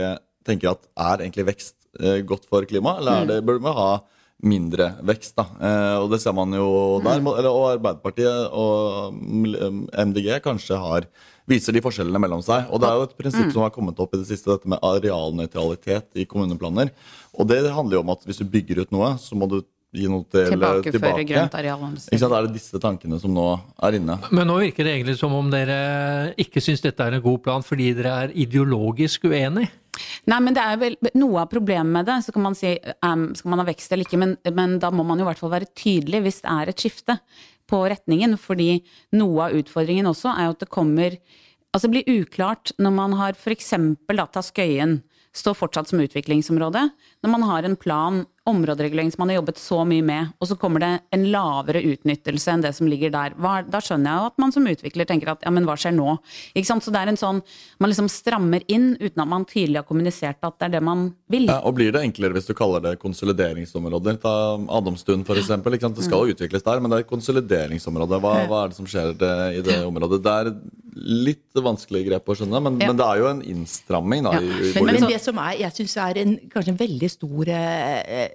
tenker 0.47 0.73
at 0.73 0.87
er 0.95 1.27
egentlig 1.27 1.49
vekst 1.51 1.77
eh, 1.99 2.23
godt 2.27 2.47
for 2.49 2.67
klimaet, 2.69 3.03
eller 3.03 3.25
er 3.25 3.31
det, 3.35 3.43
burde 3.47 3.67
vi 3.67 3.75
ha 3.77 3.91
mindre 4.47 4.93
vekst? 5.05 5.35
da? 5.37 5.47
Eh, 5.59 5.97
og 6.01 6.15
det 6.15 6.21
ser 6.23 6.35
man 6.37 6.55
jo 6.57 7.01
der. 7.05 7.19
Eller, 7.21 7.51
og 7.51 7.75
Arbeiderpartiet 7.75 8.55
og 8.57 9.19
mm, 9.19 9.91
MDG 10.11 10.39
kanskje 10.45 10.79
har 10.81 11.11
viser 11.51 11.75
de 11.75 11.83
forskjellene 11.85 12.23
mellom 12.23 12.45
seg. 12.45 12.71
Og 12.71 12.81
det 12.83 12.89
er 12.89 13.01
jo 13.01 13.09
et 13.09 13.19
prinsipp 13.19 13.51
som 13.55 13.67
har 13.67 13.75
kommet 13.75 13.99
opp 14.03 14.15
i 14.15 14.23
det 14.23 14.29
siste, 14.31 14.53
dette 14.53 14.71
med 14.71 14.81
arealnøytralitet 14.87 16.23
i 16.23 16.29
kommuneplaner. 16.31 16.95
Og 17.37 17.51
det 17.51 17.65
handler 17.75 17.99
jo 17.99 18.05
om 18.05 18.15
at 18.15 18.25
hvis 18.29 18.41
du 18.41 18.49
bygger 18.51 18.85
ut 18.85 18.95
noe, 18.95 19.15
så 19.21 19.39
må 19.39 19.51
du 19.51 19.61
gi 19.91 20.07
noe 20.07 20.23
til 20.31 20.53
Tilbakeføre 20.53 20.95
tilbake. 20.95 21.27
grønt 21.27 21.57
areal. 21.59 21.83
Ikke 21.99 22.21
sant? 22.23 22.35
Er 22.37 22.47
det 22.47 22.55
disse 22.55 22.81
tankene 22.83 23.19
som 23.23 23.35
nå 23.35 23.47
er 23.83 23.99
inne? 23.99 24.17
Men 24.31 24.47
nå 24.47 24.61
virker 24.63 24.87
det 24.87 24.95
egentlig 24.95 25.17
som 25.19 25.35
om 25.35 25.51
dere 25.51 25.81
ikke 26.41 26.63
syns 26.63 26.85
dette 26.85 27.03
er 27.03 27.19
en 27.19 27.25
god 27.25 27.43
plan 27.43 27.67
fordi 27.67 27.91
dere 27.99 28.17
er 28.25 28.35
ideologisk 28.39 29.27
uenig. 29.27 29.67
Nei, 30.31 30.39
men 30.39 30.55
det 30.55 30.63
er 30.63 30.79
vel 30.81 30.97
noe 31.19 31.43
av 31.43 31.51
problemet 31.51 31.91
med 31.91 32.07
det. 32.07 32.21
Så 32.25 32.35
kan 32.35 32.47
man 32.47 32.57
si 32.57 32.77
um, 33.03 33.31
skal 33.37 33.53
man 33.53 33.65
ha 33.65 33.67
vekst 33.69 33.91
eller 33.91 34.07
ikke, 34.07 34.21
men, 34.23 34.37
men 34.55 34.79
da 34.83 34.93
må 34.95 35.05
man 35.07 35.19
jo 35.19 35.27
i 35.27 35.31
hvert 35.33 35.43
fall 35.43 35.57
være 35.57 35.73
tydelig 35.75 36.23
hvis 36.27 36.45
det 36.45 36.55
er 36.55 36.71
et 36.71 36.87
skifte 36.87 37.19
på 37.71 37.85
retningen. 37.93 38.37
Fordi 38.41 38.83
noe 39.17 39.47
av 39.49 39.57
utfordringen 39.61 40.11
også 40.11 40.35
er 40.35 40.49
jo 40.49 40.57
at 40.59 40.67
det 40.67 40.75
kommer 40.75 41.21
Altså 41.71 41.87
det 41.87 42.01
blir 42.01 42.25
uklart 42.25 42.73
når 42.83 42.91
man 42.91 43.13
har 43.15 43.37
f.eks. 43.39 43.69
ta 43.71 44.41
Skøyen 44.43 44.97
står 45.31 45.55
fortsatt 45.55 45.91
som 45.93 46.01
utviklingsområde. 46.03 46.89
Når 47.23 47.31
man 47.31 47.45
har 47.47 47.63
en 47.63 47.77
plan, 47.79 48.25
områderegulering 48.51 49.11
som 49.13 49.23
man 49.23 49.33
har 49.33 49.41
jobbet 49.41 49.61
så 49.61 49.81
mye 49.89 50.05
med, 50.05 50.33
og 50.39 50.51
så 50.51 50.57
kommer 50.61 50.83
det 50.83 50.91
en 51.17 51.27
lavere 51.33 51.83
utnyttelse 51.93 52.55
enn 52.55 52.65
det 52.65 52.73
som 52.77 52.89
ligger 52.91 53.13
der. 53.15 53.37
Hva, 53.41 53.61
da 53.67 53.81
skjønner 53.85 54.11
jeg 54.11 54.21
jo 54.21 54.31
at 54.31 54.43
man 54.43 54.55
som 54.55 54.69
utvikler 54.71 55.09
tenker 55.09 55.33
at 55.33 55.47
ja, 55.47 55.53
men 55.55 55.69
hva 55.69 55.77
skjer 55.81 55.95
nå? 55.97 56.17
Ikke 56.55 56.69
sant? 56.69 56.85
Så 56.85 56.93
det 56.95 57.01
er 57.03 57.13
en 57.13 57.21
sånn 57.21 57.41
Man 57.81 57.89
liksom 57.91 58.09
strammer 58.13 58.65
inn 58.69 58.93
uten 59.01 59.23
at 59.23 59.29
man 59.31 59.47
tydelig 59.49 59.81
har 59.81 59.87
kommunisert 59.89 60.43
at 60.45 60.59
det 60.61 60.67
er 60.69 60.75
det 60.77 60.83
man 60.85 61.07
vil. 61.33 61.47
Ja, 61.49 61.61
og 61.65 61.79
Blir 61.79 61.95
det 61.95 62.03
enklere 62.05 62.37
hvis 62.37 62.51
du 62.51 62.53
kaller 62.57 62.83
det 62.85 62.99
konsolideringsområder? 63.01 64.19
Ta 64.21 64.35
Adamstuen 64.77 65.25
f.eks. 65.25 65.49
Det 65.49 66.05
skal 66.05 66.29
jo 66.29 66.35
utvikles 66.37 66.67
der, 66.67 66.83
men 66.83 66.93
det 66.93 67.01
er 67.01 67.09
konsolideringsområdet. 67.09 68.21
Hva, 68.21 68.35
hva 68.51 68.65
er 68.65 68.73
det 68.73 68.79
som 68.79 68.89
skjer 68.91 69.15
i 69.57 69.65
det 69.65 69.81
området? 69.87 70.21
Det 70.25 70.37
er 70.43 70.53
litt 71.01 71.57
vanskelig 71.57 72.05
grep 72.09 72.29
å 72.29 72.37
skjønne, 72.37 72.61
men, 72.63 72.79
Ja. 72.81 72.91
men 72.91 72.97
det 73.01 73.07
er 73.07 73.19
jo 73.23 73.29
en 73.31 73.43
innstramming 73.43 74.25
da, 74.27 74.33
Ja. 74.37 74.41
i, 74.41 74.71
i 74.71 74.73
Men, 74.85 74.95
men 75.01 75.09
det 75.11 75.21
som 75.23 75.39
er, 75.39 75.57
jeg 75.59 75.73
syns 75.79 75.97
er 75.97 76.19
en, 76.23 76.37
kanskje 76.53 76.75
en 76.75 76.81
veldig 76.81 77.11
stor 77.11 77.49
eh, 77.49 78.29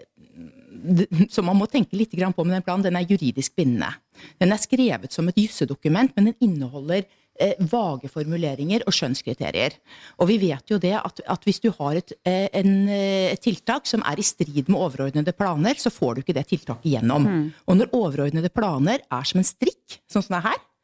Som 1.33 1.47
man 1.49 1.57
må 1.57 1.65
tenke 1.71 1.97
litt 1.97 2.11
grann 2.11 2.33
på 2.35 2.43
med 2.45 2.53
den 2.57 2.65
planen, 2.65 2.83
den 2.83 2.97
er 2.99 3.05
juridisk 3.09 3.55
bindende. 3.57 3.93
Den 4.37 4.51
er 4.53 4.59
skrevet 4.61 5.11
som 5.11 5.27
et 5.31 5.37
jussedokument, 5.39 6.11
men 6.15 6.25
den 6.29 6.35
inneholder 6.45 7.05
eh, 7.39 7.55
vage 7.71 8.09
formuleringer 8.11 8.83
og 8.85 8.93
skjønnskriterier. 8.93 9.73
Og 10.19 10.29
vi 10.29 10.37
vet 10.43 10.69
jo 10.69 10.77
det 10.77 10.93
at, 10.99 11.21
at 11.25 11.47
hvis 11.47 11.59
du 11.63 11.71
har 11.79 11.95
et, 11.97 12.13
eh, 12.27 12.49
en, 12.53 12.87
eh, 12.87 13.31
et 13.33 13.41
tiltak 13.41 13.87
som 13.89 14.03
er 14.05 14.19
i 14.21 14.27
strid 14.27 14.69
med 14.69 14.77
overordnede 14.77 15.33
planer, 15.33 15.73
så 15.81 15.89
får 15.89 16.15
du 16.15 16.21
ikke 16.21 16.37
det 16.37 16.45
tiltaket 16.51 16.91
gjennom. 16.99 17.51
Og 17.67 17.77
når 17.79 17.91
overordnede 17.95 18.53
planer 18.53 18.99
er 19.09 19.23
som 19.25 19.39
en 19.41 19.47
strikk, 19.47 20.01
sånn 20.11 20.21
som 20.27 20.35
det 20.35 20.43
er 20.43 20.49
her, 20.51 20.61
eh, 20.61 20.74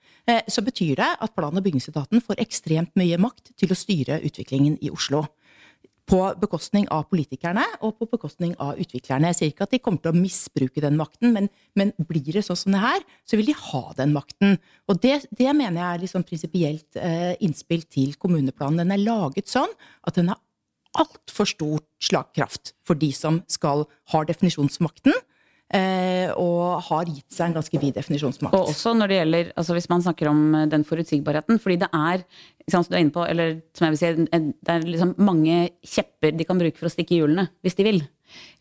så 0.48 0.64
betyr 0.64 0.96
det 1.00 1.12
at 1.22 1.36
plan- 1.36 1.58
og 1.58 1.64
bygningsetaten 1.66 2.22
får 2.24 2.42
ekstremt 2.44 2.92
mye 3.00 3.18
makt 3.22 3.54
til 3.60 3.74
å 3.74 3.78
styre 3.78 4.22
utviklingen 4.26 4.78
i 4.82 4.92
Oslo. 4.94 5.26
På 6.12 6.34
bekostning 6.36 6.88
av 6.92 7.06
politikerne 7.08 7.64
og 7.86 7.96
på 8.00 8.08
bekostning 8.12 8.56
av 8.60 8.80
utviklerne. 8.82 9.30
Jeg 9.32 9.38
sier 9.38 9.52
ikke 9.54 9.68
at 9.68 9.74
de 9.76 9.80
kommer 9.80 10.02
til 10.04 10.12
å 10.12 10.18
misbruke 10.18 10.84
den 10.84 10.98
makten, 11.00 11.32
men, 11.36 11.48
men 11.78 11.94
blir 12.10 12.34
det 12.36 12.44
sånn 12.48 12.60
som 12.60 12.76
det 12.76 12.82
her, 12.84 13.06
så 13.24 13.40
vil 13.40 13.52
de 13.52 13.56
ha 13.56 13.84
den 13.98 14.12
makten. 14.16 14.58
Og 14.92 15.00
det, 15.04 15.22
det 15.32 15.54
mener 15.56 15.80
jeg 15.80 15.88
er 15.88 16.04
liksom 16.04 16.26
prinsipielt 16.28 17.00
eh, 17.00 17.34
innspill 17.46 17.86
til 17.88 18.18
kommuneplanen. 18.20 18.82
Den 18.84 18.96
er 18.98 19.06
laget 19.06 19.52
sånn 19.52 19.72
at 20.04 20.20
den 20.20 20.34
har 20.34 20.42
altfor 21.00 21.48
stor 21.48 21.84
slagkraft 22.04 22.74
for 22.84 23.00
de 23.00 23.12
som 23.16 23.40
skal 23.52 23.86
ha 24.12 24.24
definisjonsmakten. 24.28 25.16
Eh, 25.72 26.28
og 26.36 26.82
har 26.84 27.08
gitt 27.08 27.32
seg 27.32 27.48
en 27.48 27.54
ganske 27.56 27.80
vid 27.80 27.96
definisjonsmakt. 27.96 28.56
Og 28.58 28.74
også 28.74 28.92
når 28.98 29.08
det 29.08 29.20
gjelder, 29.22 29.52
altså 29.56 29.76
hvis 29.78 29.88
man 29.88 30.04
snakker 30.04 30.28
om 30.28 30.42
eh, 30.58 30.66
den 30.72 30.84
forutsigbarheten, 30.88 31.62
fordi 31.64 31.78
det 31.86 31.88
er 31.96 32.26
som 32.72 32.84
du 32.84 32.98
er 32.98 33.06
inne 33.06 33.16
på, 33.16 33.24
eller 33.24 33.62
som 33.78 33.88
jeg 33.88 33.94
vil 33.94 34.02
si, 34.02 34.26
det 34.28 34.74
er 34.74 34.84
liksom 34.84 35.16
mange 35.24 35.62
kjepper 35.88 36.36
de 36.36 36.48
kan 36.48 36.60
bruke 36.60 36.76
for 36.80 36.90
å 36.90 36.92
stikke 36.92 37.16
i 37.16 37.22
hjulene, 37.22 37.48
hvis 37.64 37.80
de 37.80 37.88
vil. 37.88 38.04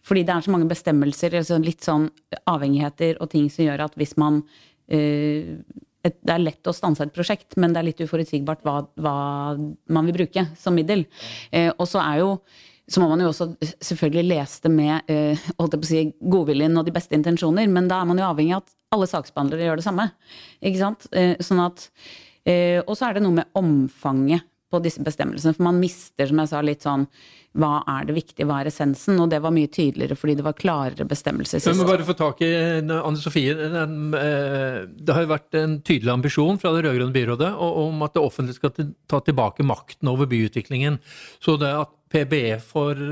Fordi 0.06 0.22
det 0.26 0.36
er 0.36 0.46
så 0.46 0.54
mange 0.54 0.70
bestemmelser, 0.70 1.34
altså 1.40 1.58
litt 1.62 1.84
sånn 1.86 2.06
avhengigheter 2.48 3.18
og 3.20 3.32
ting 3.34 3.50
som 3.52 3.66
gjør 3.66 3.84
at 3.88 3.98
hvis 4.00 4.16
man 4.18 4.42
et, 4.90 6.16
Det 6.24 6.32
er 6.32 6.40
lett 6.40 6.66
å 6.66 6.72
stanse 6.74 7.04
et 7.04 7.12
prosjekt, 7.14 7.58
men 7.60 7.74
det 7.74 7.78
er 7.78 7.86
litt 7.90 8.00
uforutsigbart 8.00 8.64
hva, 8.64 8.80
hva 8.98 9.14
man 9.92 10.08
vil 10.08 10.16
bruke 10.16 10.46
som 10.58 10.74
middel. 10.74 11.04
Og 11.76 11.86
så 11.86 12.00
er 12.00 12.22
jo 12.22 12.30
så 12.90 13.02
må 13.02 13.08
man 13.12 13.22
jo 13.22 13.30
også 13.30 13.52
selvfølgelig 13.86 14.26
lese 14.32 14.64
det 14.66 14.72
med 14.74 15.10
uh, 15.10 15.48
holdt 15.60 15.76
jeg 15.76 15.82
på 15.82 15.86
å 15.86 15.90
si, 15.92 16.04
godviljen 16.34 16.78
og 16.80 16.88
de 16.88 16.94
beste 16.94 17.14
intensjoner, 17.18 17.70
men 17.70 17.90
da 17.90 18.00
er 18.02 18.10
man 18.10 18.18
jo 18.18 18.26
avhengig 18.26 18.56
av 18.56 18.64
at 18.64 18.76
alle 18.96 19.06
saksbehandlere 19.10 19.68
gjør 19.68 19.78
det 19.78 19.86
samme. 19.86 20.08
Ikke 20.58 20.82
sant? 20.82 21.06
Uh, 21.14 21.36
sånn 21.44 21.62
at, 21.62 21.86
uh, 22.50 22.80
og 22.82 22.96
så 22.98 23.08
er 23.08 23.18
det 23.18 23.26
noe 23.26 23.38
med 23.38 23.60
omfanget 23.60 24.48
på 24.70 24.78
disse 24.82 25.02
bestemmelsene. 25.02 25.54
For 25.56 25.66
man 25.66 25.78
mister, 25.82 26.28
som 26.30 26.40
jeg 26.42 26.50
sa, 26.50 26.62
litt 26.62 26.84
sånn 26.86 27.06
hva 27.58 27.80
er 27.90 28.04
det 28.06 28.14
viktige, 28.14 28.46
hva 28.46 28.60
er 28.62 28.68
essensen? 28.70 29.16
Og 29.18 29.30
det 29.32 29.40
var 29.42 29.50
mye 29.54 29.70
tydeligere 29.70 30.14
fordi 30.18 30.36
det 30.38 30.44
var 30.46 30.54
klarere 30.54 31.06
bestemmelser 31.10 31.58
sist. 31.58 31.74
Men 31.74 31.88
bare 31.88 32.06
få 32.06 32.14
tak 32.14 32.42
i 32.46 32.50
Anne 32.78 33.18
Sofie. 33.18 33.56
Det 33.58 35.16
har 35.16 35.24
jo 35.24 35.32
vært 35.32 35.58
en 35.58 35.80
tydelig 35.82 36.12
ambisjon 36.14 36.60
fra 36.62 36.70
det 36.76 36.84
rød-grønne 36.86 37.16
byrådet 37.16 37.50
om 37.58 38.06
at 38.06 38.14
det 38.14 38.22
offentlige 38.22 38.60
skal 38.60 38.92
ta 39.10 39.18
tilbake 39.26 39.66
makten 39.66 40.12
over 40.12 40.30
byutviklingen. 40.30 41.00
Så 41.42 41.58
det 41.58 41.72
at 41.74 41.90
PBE 42.10 42.58
får 42.62 43.04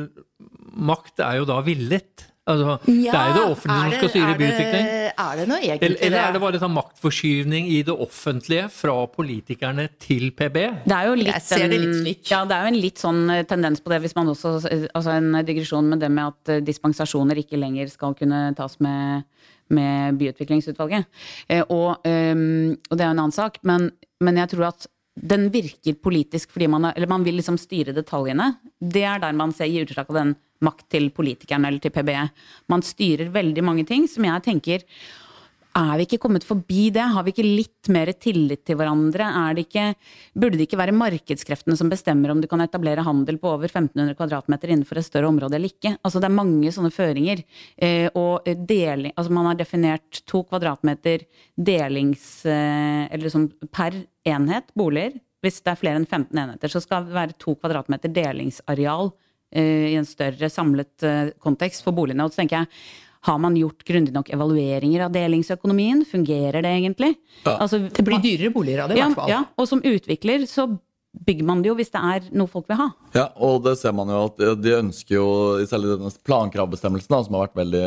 makt, 0.78 1.22
er 1.24 1.40
jo 1.40 1.48
da 1.48 1.60
villet. 1.66 2.28
Altså, 2.48 2.78
ja, 2.88 3.12
det 3.12 3.18
er 3.18 3.26
jo 3.28 3.34
det 3.36 3.42
offentlige 3.52 3.82
som 3.82 3.94
skal 3.98 4.10
styre 4.12 4.36
byutvikling. 4.38 4.86
Er 5.18 5.32
det 5.36 5.44
noe 5.50 5.58
egentlig 5.58 5.88
eller, 5.88 5.98
eller 6.06 6.18
er 6.22 6.32
det 6.32 6.40
bare 6.40 6.60
sånn 6.62 6.72
maktforskyvning 6.72 7.68
i 7.74 7.80
det 7.84 7.96
offentlige 8.06 8.68
fra 8.72 8.94
politikerne 9.12 9.84
til 10.00 10.30
PB? 10.38 10.56
Det 10.86 10.96
er 10.96 11.10
jo 11.10 11.18
litt, 11.18 11.32
Jeg 11.34 11.44
ser 11.44 11.66
det 11.68 11.80
litt 11.82 11.98
slik. 11.98 12.22
Ja, 12.30 12.40
det 12.48 12.56
er 12.56 12.64
jo 12.64 12.72
en 12.72 12.80
litt 12.80 13.02
sånn 13.04 13.20
eh, 13.34 13.44
tendens 13.48 13.84
på 13.84 13.92
det, 13.92 14.00
hvis 14.04 14.16
man 14.16 14.32
også 14.32 14.54
Altså 14.64 15.12
en 15.12 15.42
digresjon 15.44 15.92
med 15.92 16.00
det 16.00 16.08
med 16.14 16.32
at 16.32 16.54
eh, 16.54 16.64
dispensasjoner 16.64 17.42
ikke 17.44 17.60
lenger 17.60 17.92
skal 17.92 18.16
kunne 18.16 18.40
tas 18.56 18.78
med, 18.84 19.28
med 19.74 20.16
byutviklingsutvalget. 20.22 21.04
Eh, 21.52 21.64
og, 21.68 21.98
og, 22.00 22.94
det 22.94 23.02
er 23.02 23.10
jo 23.10 23.12
en 23.12 23.24
annen 23.26 23.36
sak, 23.36 23.60
men, 23.68 23.90
men 24.24 24.40
jeg 24.40 24.54
tror 24.54 24.70
at 24.72 24.88
den 25.22 25.48
virker 25.54 25.96
politisk 26.02 26.52
fordi 26.54 26.68
man, 26.70 26.90
eller 26.94 27.10
man 27.10 27.24
vil 27.26 27.38
liksom 27.38 27.58
styre 27.60 27.94
detaljene. 27.96 28.52
Det 28.78 29.04
er 29.04 29.22
der 29.22 29.36
man 29.36 29.54
ser 29.56 29.70
gir 29.70 29.86
utslag 29.86 30.10
av 30.10 30.20
den 30.20 30.34
makt 30.64 30.88
til 30.90 31.10
politikerne 31.14 31.70
eller 31.70 31.82
til 31.82 31.94
PBE. 31.94 32.26
Man 32.72 32.82
styrer 32.82 33.32
veldig 33.34 33.64
mange 33.64 33.86
ting 33.88 34.08
som 34.10 34.26
jeg 34.26 34.44
tenker 34.46 34.84
er 35.78 35.98
vi 36.00 36.06
ikke 36.06 36.20
kommet 36.22 36.44
forbi 36.46 36.88
det? 36.94 37.04
Har 37.14 37.24
vi 37.26 37.32
ikke 37.34 37.46
litt 37.46 37.90
mer 37.94 38.10
tillit 38.18 38.64
til 38.66 38.78
hverandre? 38.80 39.28
Det 39.56 39.64
ikke, 39.66 39.84
burde 40.34 40.58
det 40.58 40.66
ikke 40.66 40.80
være 40.80 40.96
markedskreftene 40.96 41.76
som 41.78 41.92
bestemmer 41.92 42.32
om 42.32 42.42
du 42.42 42.48
kan 42.50 42.62
etablere 42.64 43.04
handel 43.06 43.38
på 43.40 43.52
over 43.54 43.70
1500 43.70 44.16
kvadratmeter 44.18 44.72
innenfor 44.74 45.00
et 45.00 45.08
større 45.08 45.30
område 45.30 45.58
eller 45.58 45.72
ikke? 45.72 45.94
Altså, 46.02 46.22
det 46.22 46.28
er 46.30 46.36
mange 46.38 46.74
sånne 46.74 46.92
føringer. 46.94 47.44
Eh, 47.76 48.08
og 48.18 48.48
deling, 48.68 49.14
altså 49.14 49.34
man 49.34 49.50
har 49.52 49.60
definert 49.60 50.22
to 50.26 50.42
kvadratmeter 50.48 51.26
delings... 51.54 52.28
Eh, 52.48 53.06
eller 53.14 53.32
sånn 53.32 53.48
per 53.72 53.94
enhet 54.28 54.72
boliger. 54.78 55.16
Hvis 55.44 55.60
det 55.62 55.72
er 55.72 55.78
flere 55.78 56.00
enn 56.00 56.08
15 56.08 56.34
enheter, 56.34 56.72
så 56.72 56.82
skal 56.82 57.06
det 57.06 57.14
være 57.14 57.36
to 57.38 57.54
kvadratmeter 57.58 58.10
delingsareal 58.10 59.12
eh, 59.54 59.92
i 59.92 59.98
en 59.98 60.08
større 60.08 60.50
samlet 60.50 61.06
eh, 61.06 61.30
kontekst 61.42 61.84
for 61.86 61.94
boligene. 61.94 62.26
Og 62.26 62.34
så 62.34 62.42
tenker 62.42 62.64
jeg 62.64 62.72
har 63.26 63.38
man 63.42 63.56
gjort 63.58 63.84
grundig 63.88 64.14
nok 64.14 64.30
evalueringer 64.34 65.06
av 65.06 65.14
delingsøkonomien? 65.14 66.04
Fungerer 66.08 66.62
det 66.62 66.74
egentlig? 66.80 67.14
Ja. 67.44 67.56
Altså, 67.58 67.80
det 67.88 68.04
blir 68.06 68.22
dyrere 68.22 68.54
boliger 68.54 68.84
av 68.84 68.92
det, 68.92 68.98
i 68.98 69.02
ja, 69.02 69.08
hvert 69.08 69.22
fall. 69.22 69.32
Ja, 69.32 69.42
og 69.58 69.70
som 69.70 69.82
utvikler 69.84 70.46
så 70.50 70.70
bygger 71.26 71.46
man 71.48 71.62
det 71.62 71.70
jo 71.70 71.74
hvis 71.78 71.90
det 71.90 72.00
er 72.04 72.26
noe 72.36 72.50
folk 72.50 72.68
vil 72.68 72.78
ha. 72.78 72.88
Ja, 73.16 73.24
og 73.42 73.62
det 73.64 73.74
ser 73.80 73.94
man 73.96 74.10
jo 74.12 74.20
at 74.28 74.40
de 74.60 74.74
ønsker 74.76 75.16
jo, 75.16 75.28
særlig 75.68 75.94
denne 75.96 76.12
plankravbestemmelsen 76.28 77.14
som 77.26 77.36
har 77.36 77.46
vært 77.46 77.58
veldig 77.58 77.84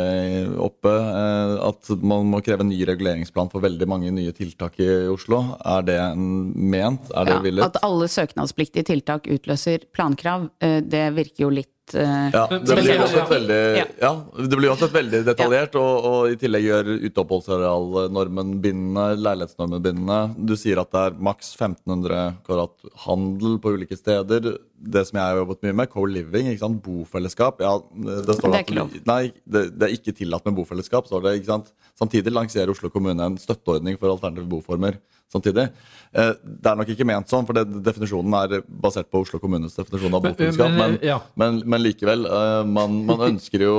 oppe, 0.65 0.91
eh, 0.91 1.53
at 1.69 1.91
man 2.01 2.27
må 2.31 2.41
kreve 2.43 2.65
en 2.65 2.71
ny 2.73 2.81
reguleringsplan 2.89 3.51
for 3.53 3.63
veldig 3.63 3.87
mange 3.89 4.13
nye 4.15 4.33
tiltak 4.35 4.79
i 4.81 4.89
Oslo. 5.11 5.43
Er 5.61 5.85
det 5.87 5.99
ment? 6.17 7.11
Er 7.13 7.29
det 7.29 7.37
ja, 7.37 7.43
villet? 7.45 7.67
At 7.69 7.81
alle 7.85 8.09
søknadspliktige 8.11 8.89
tiltak 8.89 9.29
utløser 9.31 9.85
plankrav, 9.95 10.49
eh, 10.63 10.79
det 10.81 11.07
virker 11.17 11.45
jo 11.45 11.53
litt 11.61 11.71
uh, 11.97 12.29
ja, 12.33 12.43
det 12.51 12.77
blir 12.77 13.01
også 13.03 13.23
veldig, 13.29 13.59
ja. 14.01 14.11
det 14.37 14.57
blir 14.59 14.71
også 14.71 14.87
et 14.89 14.95
veldig 14.95 15.21
detaljert, 15.27 15.77
og, 15.79 16.07
og, 16.09 16.33
i 16.33 16.39
tillegg 16.41 16.65
gjør 16.67 16.89
uteoppholdsarealnormen 17.07 18.55
bindende, 18.63 19.05
leilighetsnormen 19.19 19.83
bindende. 19.83 20.19
Du 20.37 20.55
sier 20.59 20.81
at 20.81 20.91
det 20.93 21.05
er 21.09 21.21
maks 21.29 21.53
1500 21.57 22.41
kvadrat 22.47 22.91
handel 23.05 23.57
på 23.61 23.75
ulike 23.77 23.99
steder. 23.99 24.51
Det 24.81 25.05
som 25.07 25.19
jeg 25.19 25.25
har 25.27 25.41
jobbet 25.43 25.61
mye 25.67 25.77
med, 25.81 25.91
co-living, 25.93 26.51
bofellesskap. 26.81 27.61
Ja, 27.61 27.77
det, 27.79 28.19
det, 28.27 28.37
er 28.41 28.59
ikke 28.63 28.79
lov. 28.79 28.97
Nei, 29.07 29.23
det, 29.45 29.67
det, 29.75 29.87
er 29.87 29.95
ikke 29.97 30.15
tillatt 30.17 30.47
med 30.49 30.57
bofellesskap, 30.57 31.09
står 31.09 31.27
det. 31.27 31.37
ikke 31.39 31.53
sant? 31.53 31.73
Samtidig 31.99 32.33
lanserer 32.33 32.73
Oslo 32.73 32.89
kommune 32.93 33.31
en 33.31 33.39
støtteordning 33.41 33.99
for 34.01 34.15
alternative 34.15 34.49
boformer 34.49 35.01
samtidig. 35.31 35.67
Eh, 36.11 36.31
det 36.43 36.71
er 36.71 36.79
nok 36.79 36.91
ikke 36.91 37.07
ment 37.07 37.31
sånn, 37.31 37.45
for 37.47 37.55
det, 37.55 37.63
definisjonen 37.85 38.35
er 38.41 38.65
basert 38.83 39.07
på 39.11 39.21
Oslo 39.23 39.39
kommunes 39.41 39.77
definisjon 39.77 40.17
av 40.17 40.25
bofellesskap. 40.25 40.73
Men, 40.75 40.97
ja. 41.05 41.19
men, 41.39 41.61
men, 41.65 41.80
likevel, 41.83 42.25
eh, 42.27 42.61
man, 42.69 43.03
man 43.09 43.27
ønsker 43.33 43.67
jo 43.67 43.75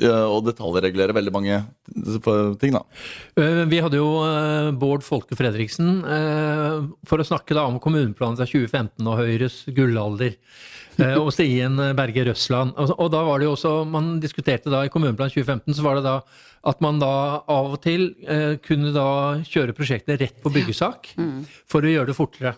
å 0.00 0.38
detaljregulere 0.40 1.12
veldig 1.12 1.32
mange 1.34 1.58
ting, 1.84 2.72
da. 2.72 2.80
Eh, 3.36 3.60
vi 3.68 3.82
hadde 3.84 4.00
jo 4.00 4.08
Bård 4.80 5.04
Folke 5.04 5.36
Fredriksen 5.36 6.00
for 7.06 7.20
å 7.20 7.26
snakke 7.28 7.54
da 7.54 7.66
om 7.68 7.76
kommuneplanen 7.82 8.38
fra 8.40 8.48
2015 8.48 9.04
og 9.04 9.20
Høyres 9.20 9.58
gullalder. 9.76 10.38
Og 11.20 11.28
Stien 11.36 11.76
Berge 11.98 12.24
Røsland. 12.30 12.72
Og 12.80 13.12
da 13.12 13.20
var 13.28 13.42
det 13.42 13.50
jo 13.50 13.52
også, 13.58 13.74
man 13.92 14.14
diskuterte 14.24 14.72
da 14.72 14.86
i 14.86 14.92
kommuneplanen 14.92 15.36
2015, 15.36 15.76
så 15.76 15.84
var 15.84 16.00
det 16.00 16.08
da 16.08 16.16
at 16.68 16.80
man 16.84 16.98
da 17.00 17.12
av 17.48 17.74
og 17.74 17.80
til 17.84 18.10
eh, 18.28 18.58
kunne 18.64 18.92
da 18.92 19.40
kjøre 19.46 19.76
prosjektet 19.76 20.20
rett 20.20 20.42
på 20.42 20.52
byggesak 20.52 21.14
mm. 21.16 21.38
for 21.70 21.84
å 21.84 21.94
gjøre 21.94 22.10
det 22.10 22.16
fortere. 22.18 22.54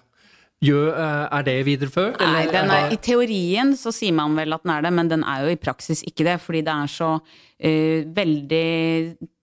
Eh, 0.63 1.27
er 1.27 1.47
det 1.47 1.57
videreført? 1.67 2.21
Nei, 2.23 2.47
er, 2.47 2.93
I 2.95 2.99
teorien 3.03 3.75
så 3.79 3.91
sier 3.95 4.15
man 4.15 4.37
vel 4.39 4.55
at 4.55 4.63
den 4.63 4.75
er 4.77 4.87
det, 4.87 4.93
men 4.95 5.11
den 5.11 5.25
er 5.27 5.47
jo 5.47 5.55
i 5.57 5.61
praksis 5.61 6.05
ikke 6.07 6.27
det. 6.29 6.39
Fordi 6.43 6.63
det 6.63 6.75
er 6.75 6.93
så 6.93 7.11
uh, 7.19 7.99
veldig 8.15 8.67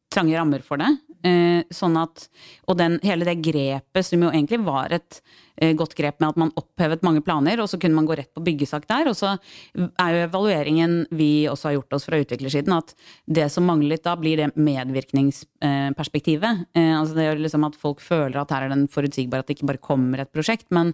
trange 0.09 0.37
rammer 0.39 0.63
for 0.65 0.81
det. 0.81 0.93
Uh, 1.25 1.61
sånn 1.73 1.97
at, 1.99 2.29
og 2.69 2.77
den, 2.79 2.99
hele 3.03 3.27
det 3.27 3.39
grepet 3.43 4.07
som 4.07 4.23
jo 4.23 4.31
egentlig 4.31 4.61
var 4.63 4.93
et 4.95 5.21
Eh, 5.61 5.73
godt 5.75 5.91
grep 5.97 6.21
med 6.21 6.29
at 6.31 6.37
man 6.39 6.51
opphevet 6.59 7.01
mange 7.03 7.21
planer, 7.25 7.59
og 7.59 7.67
så 7.67 7.77
kunne 7.81 7.97
man 7.97 8.05
gå 8.07 8.15
rett 8.15 8.31
på 8.35 8.43
byggesak 8.45 8.85
der. 8.87 9.09
Og 9.11 9.15
så 9.19 9.33
er 9.75 10.09
jo 10.13 10.21
evalueringen 10.23 11.07
vi 11.11 11.49
også 11.51 11.67
har 11.69 11.75
gjort 11.75 11.95
oss 11.97 12.05
fra 12.07 12.19
utviklersiden, 12.21 12.73
at 12.77 12.95
det 13.27 13.51
som 13.51 13.67
manglet 13.67 14.03
da, 14.05 14.15
blir 14.19 14.39
det 14.39 14.55
medvirkningsperspektivet. 14.55 16.53
Eh, 16.71 16.93
altså 16.95 17.13
det 17.17 17.25
gjør 17.27 17.43
liksom 17.43 17.67
at 17.67 17.79
folk 17.79 17.99
føler 18.03 18.37
at 18.39 18.51
her 18.55 18.61
er 18.67 18.71
den 18.71 18.87
forutsigbare, 18.91 19.43
at 19.43 19.47
det 19.51 19.55
ikke 19.59 19.71
bare 19.73 19.87
kommer 19.91 20.17
et 20.23 20.31
prosjekt. 20.31 20.67
men 20.71 20.93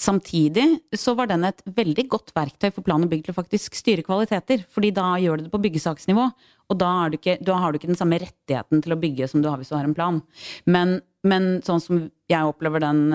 Samtidig 0.00 0.64
så 0.96 1.12
var 1.18 1.28
den 1.28 1.44
et 1.44 1.60
veldig 1.76 2.06
godt 2.08 2.32
verktøy 2.36 2.70
for 2.70 2.86
plan 2.86 3.04
og 3.04 3.10
bygg 3.12 3.26
til 3.26 3.34
å 3.34 3.36
faktisk 3.36 3.76
styre 3.76 4.04
kvaliteter. 4.06 4.64
fordi 4.70 4.90
da 4.96 5.12
gjør 5.20 5.36
du 5.36 5.44
det 5.44 5.52
på 5.52 5.62
byggesaksnivå, 5.66 6.24
og 6.70 6.78
da 6.78 7.08
du 7.10 7.18
ikke, 7.18 7.36
da 7.44 7.58
har 7.60 7.72
du 7.72 7.78
ikke 7.78 7.92
den 7.92 8.00
samme 8.00 8.20
rettigheten 8.22 8.80
til 8.80 8.94
å 8.94 9.00
bygge 9.00 9.28
som 9.28 9.42
du 9.42 9.50
har 9.50 9.58
hvis 9.60 9.68
du 9.68 9.76
har 9.76 9.84
en 9.84 9.94
plan. 9.94 10.22
Men, 10.64 11.00
men 11.22 11.60
sånn 11.66 11.84
som 11.84 12.04
jeg 12.30 12.48
opplever 12.48 12.80
den 12.80 13.12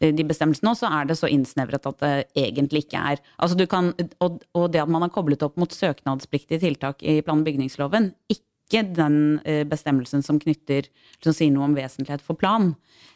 Eh, 0.00 0.14
de 0.14 0.26
bestemmelsene 0.26 0.70
nå, 0.70 0.74
så 0.78 0.90
er 0.90 1.08
det 1.08 1.16
så 1.18 1.30
innsnevret 1.30 1.86
at 1.86 2.00
det 2.02 2.14
egentlig 2.46 2.84
ikke 2.86 3.02
er 3.12 3.20
altså 3.38 3.66
kan, 3.70 3.92
og, 4.24 4.40
og 4.56 4.66
det 4.74 4.82
at 4.82 4.90
man 4.90 5.04
har 5.06 5.12
koblet 5.14 5.44
opp 5.46 5.58
mot 5.60 5.70
søknadspliktige 5.70 6.62
tiltak 6.64 7.02
i 7.02 7.20
plan- 7.22 7.44
og 7.44 7.48
bygningsloven, 7.48 8.10
ikke 8.30 8.42
den 8.82 9.40
eh, 9.44 9.62
bestemmelsen 9.68 10.22
som 10.22 10.40
knytter 10.42 10.88
som 11.22 11.34
sier 11.34 11.52
noe 11.54 11.68
om 11.68 11.76
vesentlighet 11.76 12.24
for 12.24 12.38
plan, 12.38 12.72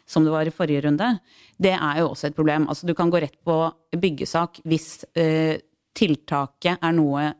som 0.09 0.25
det 0.25 0.33
var 0.33 0.47
i 0.47 0.53
forrige 0.53 0.85
runde, 0.87 1.11
det 1.57 1.75
er 1.75 1.99
jo 2.01 2.11
også 2.13 2.29
et 2.29 2.37
problem. 2.37 2.67
Altså 2.69 2.87
du 2.87 2.95
kan 2.97 3.11
gå 3.11 3.21
rett 3.21 3.37
på 3.45 3.57
byggesak 3.93 4.61
hvis 4.69 5.03
uh, 5.19 5.59
tiltaket 5.97 6.79
er 6.81 6.95
noe 6.95 7.27
eh, 7.27 7.35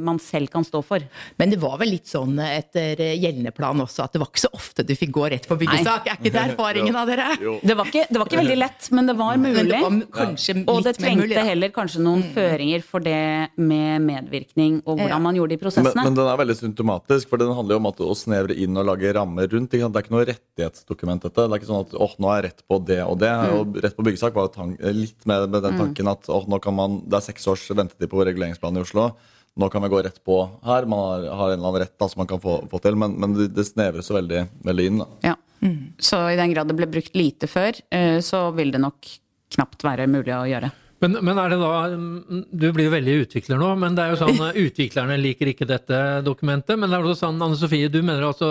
man 0.00 0.18
selv 0.22 0.50
kan 0.52 0.64
stå 0.66 0.82
for. 0.84 1.04
Men 1.40 1.50
det 1.52 1.58
var 1.62 1.76
vel 1.80 1.92
litt 1.94 2.08
sånn 2.10 2.38
etter 2.42 2.98
gjeldende 3.14 3.52
plan 3.54 3.80
også, 3.80 4.04
at 4.06 4.14
det 4.16 4.20
var 4.22 4.30
ikke 4.32 4.44
så 4.46 4.50
ofte 4.56 4.84
du 4.86 4.94
fikk 4.98 5.12
gå 5.14 5.28
rett 5.30 5.46
på 5.48 5.56
byggesak. 5.60 6.08
Er 6.10 6.18
ikke 6.18 6.32
det 6.34 6.42
erfaringen 6.50 6.96
av 6.96 7.10
dere? 7.10 7.28
Det 7.62 7.76
var, 7.78 7.86
ikke, 7.90 8.06
det 8.10 8.18
var 8.20 8.30
ikke 8.30 8.40
veldig 8.42 8.58
lett, 8.60 8.90
men 8.96 9.10
det 9.10 9.16
var 9.18 9.36
mulig. 9.40 9.54
Men 9.54 9.70
det 9.70 9.80
var 9.80 10.74
og 10.74 10.82
det 10.86 10.94
trengte 10.98 11.26
mulig, 11.26 11.38
heller 11.50 11.72
kanskje 11.74 12.02
noen 12.04 12.24
føringer 12.34 12.84
for 12.86 13.04
det 13.04 13.18
med 13.60 14.02
medvirkning 14.06 14.80
og 14.84 14.96
hvordan 14.96 15.08
Ja. 15.10 15.18
man 15.18 15.36
gjorde 15.36 15.54
de 15.54 15.60
prosessene. 15.62 16.04
men 16.04 16.14
den 16.14 16.26
er 16.26 16.36
veldig 16.40 16.56
symptomatisk, 16.58 17.28
for 17.28 17.36
den 17.38 17.52
handler 17.54 17.76
jo 17.76 17.80
om 17.82 17.86
at 17.90 18.02
å 18.04 18.14
snevre 18.16 18.56
inn 18.56 18.76
og 18.76 18.86
lage 18.86 19.12
rammer 19.14 19.48
rundt. 19.50 19.70
Ikke 19.74 19.86
sant? 19.86 19.94
Det 19.94 20.00
er 20.00 20.06
ikke 20.06 20.16
noe 20.16 20.28
rettighetsdokument, 20.30 21.22
dette. 21.22 21.46
Det 21.48 21.50
er 21.54 21.60
ikke 21.60 21.70
sånn 21.70 21.86
at 21.86 21.94
åh, 21.94 22.14
nå 22.18 22.30
har 22.30 22.40
jeg 22.42 22.50
rett 22.50 22.62
på 22.68 22.78
det 22.86 23.00
og 23.04 23.18
det. 23.22 23.32
Og 23.56 23.80
rett 23.84 23.96
på 23.96 24.06
byggesak 24.06 24.34
var 24.34 24.48
jo 24.50 24.94
litt 24.94 25.26
med, 25.26 25.50
med 25.50 25.62
den 25.62 25.78
tanken 25.78 26.08
at 26.08 26.28
åh, 26.28 26.46
nå 26.50 26.60
kan 26.62 26.74
man, 26.76 27.00
det 27.06 27.20
er 27.20 27.28
seks 27.30 27.46
års 27.50 27.68
ventetid 27.70 28.10
på 28.10 28.24
reguleringsplanen 28.26 28.80
i 28.80 28.86
Oslo. 28.86 29.10
Nå 29.58 29.68
kan 29.72 29.82
vi 29.82 29.90
gå 29.92 30.02
rett 30.02 30.20
på 30.24 30.36
her. 30.64 30.86
Man 30.88 30.98
har, 30.98 31.24
har 31.26 31.50
en 31.50 31.58
eller 31.58 31.68
annen 31.68 31.82
rett 31.82 31.96
da, 31.98 32.08
som 32.08 32.22
man 32.22 32.28
kan 32.30 32.40
få, 32.40 32.60
få 32.70 32.78
til, 32.82 32.98
men, 33.00 33.16
men 33.20 33.34
det, 33.36 33.50
det 33.56 33.66
snevres 33.66 34.10
jo 34.10 34.16
veldig, 34.16 34.44
veldig 34.66 34.86
inn. 34.90 35.02
da. 35.02 35.08
Ja. 35.32 35.36
Så 36.00 36.20
i 36.30 36.38
den 36.38 36.54
grad 36.54 36.70
det 36.70 36.76
ble 36.78 36.88
brukt 36.88 37.16
lite 37.18 37.48
før, 37.50 37.76
eh, 37.92 38.20
så 38.24 38.46
vil 38.56 38.70
det 38.72 38.80
nok 38.80 39.10
knapt 39.52 39.84
være 39.84 40.06
mulig 40.08 40.32
å 40.32 40.46
gjøre. 40.48 40.70
Men, 41.00 41.16
men 41.24 41.38
er 41.40 41.52
det 41.52 41.58
da 41.62 41.72
Du 42.52 42.66
blir 42.76 42.90
jo 42.90 42.92
veldig 42.92 43.14
utvikler 43.22 43.60
nå, 43.60 43.70
men 43.80 43.94
det 43.96 44.04
er 44.04 44.14
jo 44.14 44.20
sånn 44.20 44.40
eh, 44.50 44.58
utviklerne 44.66 45.18
liker 45.20 45.52
ikke 45.52 45.68
dette 45.68 46.00
dokumentet. 46.26 46.78
Men 46.78 46.92
det 46.92 46.98
er 46.98 47.08
jo 47.08 47.18
sånn, 47.18 47.40
Anne 47.40 47.58
Sofie, 47.60 47.92
du 47.92 48.00
mener 48.00 48.28
altså 48.30 48.50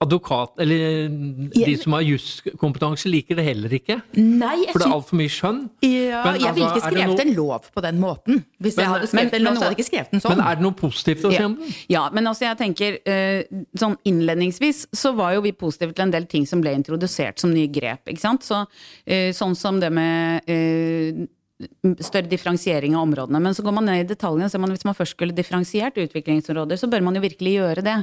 advokat, 0.00 0.54
eller 0.64 1.08
de 1.52 1.72
som 1.76 1.92
har 1.92 2.00
juskompetanse, 2.06 3.04
liker 3.12 3.36
det 3.36 3.44
heller 3.44 3.74
ikke? 3.76 3.98
Nei, 4.16 4.54
jeg 4.62 4.72
For 4.72 4.80
det 4.80 4.86
er 4.88 4.94
altfor 4.96 5.18
mye 5.20 5.32
skjønn? 5.34 5.58
ja, 5.84 6.22
Men 6.24 6.38
Jeg 6.40 6.54
ville 6.56 6.68
altså, 6.70 6.78
ikke 6.80 6.94
skrevet 6.94 7.16
no... 7.18 7.24
en 7.26 7.34
lov 7.36 7.66
på 7.74 7.82
den 7.84 7.98
måten. 8.00 8.38
Hvis 8.64 8.76
jeg 8.78 8.86
Men- 8.86 8.94
hadde 8.94 9.06
skrevet 9.10 9.32
men- 9.32 9.40
en 9.40 9.44
lov, 9.44 9.54
så 9.58 9.62
hadde 9.66 9.74
jeg 9.76 9.78
ikke 9.84 9.90
skrevet 9.90 10.10
den 10.16 10.20
sånn. 10.24 10.36
Men 10.38 10.46
er 10.46 10.54
det 10.56 10.62
noe 10.64 10.72
positivt 10.80 11.24
å 11.28 11.30
si 11.30 11.36
Ja. 11.36 11.44
om 11.50 11.56
den? 11.56 11.74
Ja, 11.92 12.04
men 12.16 12.24
altså 12.32 12.46
jeg 12.48 12.56
tenker 12.62 12.98
eh, 13.04 13.42
sånn 13.76 13.96
innledningsvis 14.08 14.86
så 14.94 15.12
var 15.14 15.34
jo 15.34 15.42
vi 15.42 15.52
positive 15.52 15.92
til 15.92 16.02
en 16.08 16.10
del 16.16 16.24
ting 16.26 16.46
som 16.46 16.62
ble 16.64 16.72
introdusert 16.72 17.38
som 17.38 17.52
nye 17.52 17.68
grep, 17.68 18.08
ikke 18.08 18.20
sant. 18.24 18.40
Så, 18.42 18.64
eh, 19.06 19.32
sånn 19.36 19.54
som 19.54 19.80
det 19.80 19.92
med 19.92 20.40
eh, 20.48 21.26
større 22.00 22.28
differensiering 22.30 22.94
av 22.96 23.04
områdene. 23.06 23.40
Men 23.42 23.56
så 23.56 23.64
går 23.64 23.74
man 23.76 23.88
ned 23.88 24.04
i 24.04 24.08
detaljene 24.08 24.48
og 24.48 24.62
man 24.62 24.72
hvis 24.74 24.86
man 24.88 24.96
først 24.96 25.16
skulle 25.16 25.36
differensiert 25.36 25.98
utviklingsområder, 26.00 26.80
så 26.80 26.88
bør 26.90 27.04
man 27.04 27.18
jo 27.18 27.24
virkelig 27.24 27.52
gjøre 27.56 27.84
det. 27.84 27.96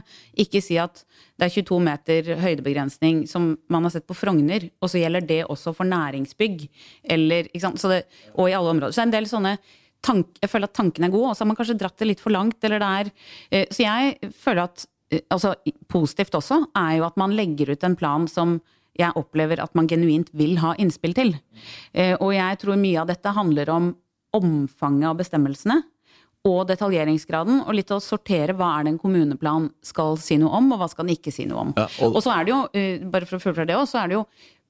Ikke 0.46 0.62
si 0.64 0.78
at 0.82 1.04
det 1.38 1.48
er 1.48 1.56
22 1.56 1.80
meter 1.88 2.32
høydebegrensning 2.42 3.26
som 3.30 3.56
man 3.74 3.88
har 3.88 3.96
sett 3.96 4.08
på 4.10 4.18
Frogner, 4.18 4.70
og 4.82 4.92
så 4.92 5.02
gjelder 5.02 5.26
det 5.26 5.42
også 5.48 5.74
for 5.78 5.90
næringsbygg. 5.90 6.68
Eller, 7.18 7.50
det, 7.54 8.02
og 8.36 8.50
i 8.50 8.56
alle 8.58 8.76
områder. 8.76 8.94
Så 8.94 9.02
det 9.02 9.06
er 9.06 9.10
en 9.10 9.18
del 9.18 9.32
sånne 9.32 9.58
tank, 10.06 10.38
jeg 10.42 10.52
føler 10.52 10.70
at 10.70 10.78
tanken 10.78 11.08
er 11.08 11.14
god, 11.14 11.32
og 11.32 11.36
så 11.36 11.44
har 11.44 11.52
man 11.52 11.60
kanskje 11.60 11.80
dratt 11.82 11.98
det 12.00 12.12
litt 12.12 12.24
for 12.24 12.36
langt. 12.36 12.62
Eller 12.64 12.84
det 12.84 12.94
er, 13.02 13.12
eh, 13.52 13.68
så 13.74 13.86
jeg 13.86 14.34
føler 14.38 14.68
at 14.68 14.88
eh, 15.12 15.24
altså, 15.34 15.56
Positivt 15.88 16.36
også 16.38 16.62
er 16.78 16.98
jo 17.00 17.08
at 17.08 17.18
man 17.20 17.36
legger 17.36 17.74
ut 17.74 17.86
en 17.88 17.98
plan 17.98 18.28
som 18.32 18.60
jeg 18.98 19.14
opplever 19.16 19.60
at 19.64 19.74
man 19.76 19.88
genuint 19.88 20.30
vil 20.34 20.58
ha 20.58 20.74
innspill 20.78 21.14
til. 21.14 21.36
Eh, 21.94 22.16
Og 22.20 22.34
jeg 22.34 22.58
tror 22.60 22.78
mye 22.78 23.02
av 23.02 23.08
dette 23.08 23.34
handler 23.36 23.70
om 23.70 23.96
omfanget 24.34 25.08
av 25.10 25.18
bestemmelsene. 25.18 25.82
Og 26.48 26.68
detaljeringsgraden, 26.70 27.64
og 27.68 27.74
litt 27.76 27.90
å 27.92 27.98
sortere 28.00 28.54
hva 28.56 28.78
er 28.80 28.84
det 28.86 28.92
en 28.94 29.00
kommuneplan 29.00 29.72
skal 29.84 30.16
si 30.22 30.38
noe 30.38 30.54
om, 30.56 30.72
og 30.72 30.80
hva 30.80 30.88
skal 30.90 31.06
den 31.06 31.16
ikke 31.18 31.34
si 31.34 31.46
noe 31.46 31.60
om. 31.66 31.74
Ja, 31.76 31.88
og- 32.02 32.16
og 32.16 32.24
så 32.24 32.32
er 32.40 32.46
det 32.46 32.52
jo, 32.54 32.68
eh, 32.74 32.98
bare 33.00 33.26
for 33.26 33.38
å 33.38 33.42
fullføre 33.42 33.68
det 33.68 33.76
også, 33.76 33.92
så 33.98 34.04
er 34.04 34.08
det 34.08 34.14
jo 34.16 34.26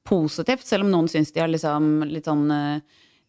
positivt, 0.05 0.63
selv 0.65 0.86
om 0.86 0.91
noen 0.91 1.07
syns 1.10 1.31
de 1.34 1.39
har 1.41 1.50
liksom 1.50 2.10
litt 2.10 2.24
sånn 2.25 2.50
eh, 2.51 2.79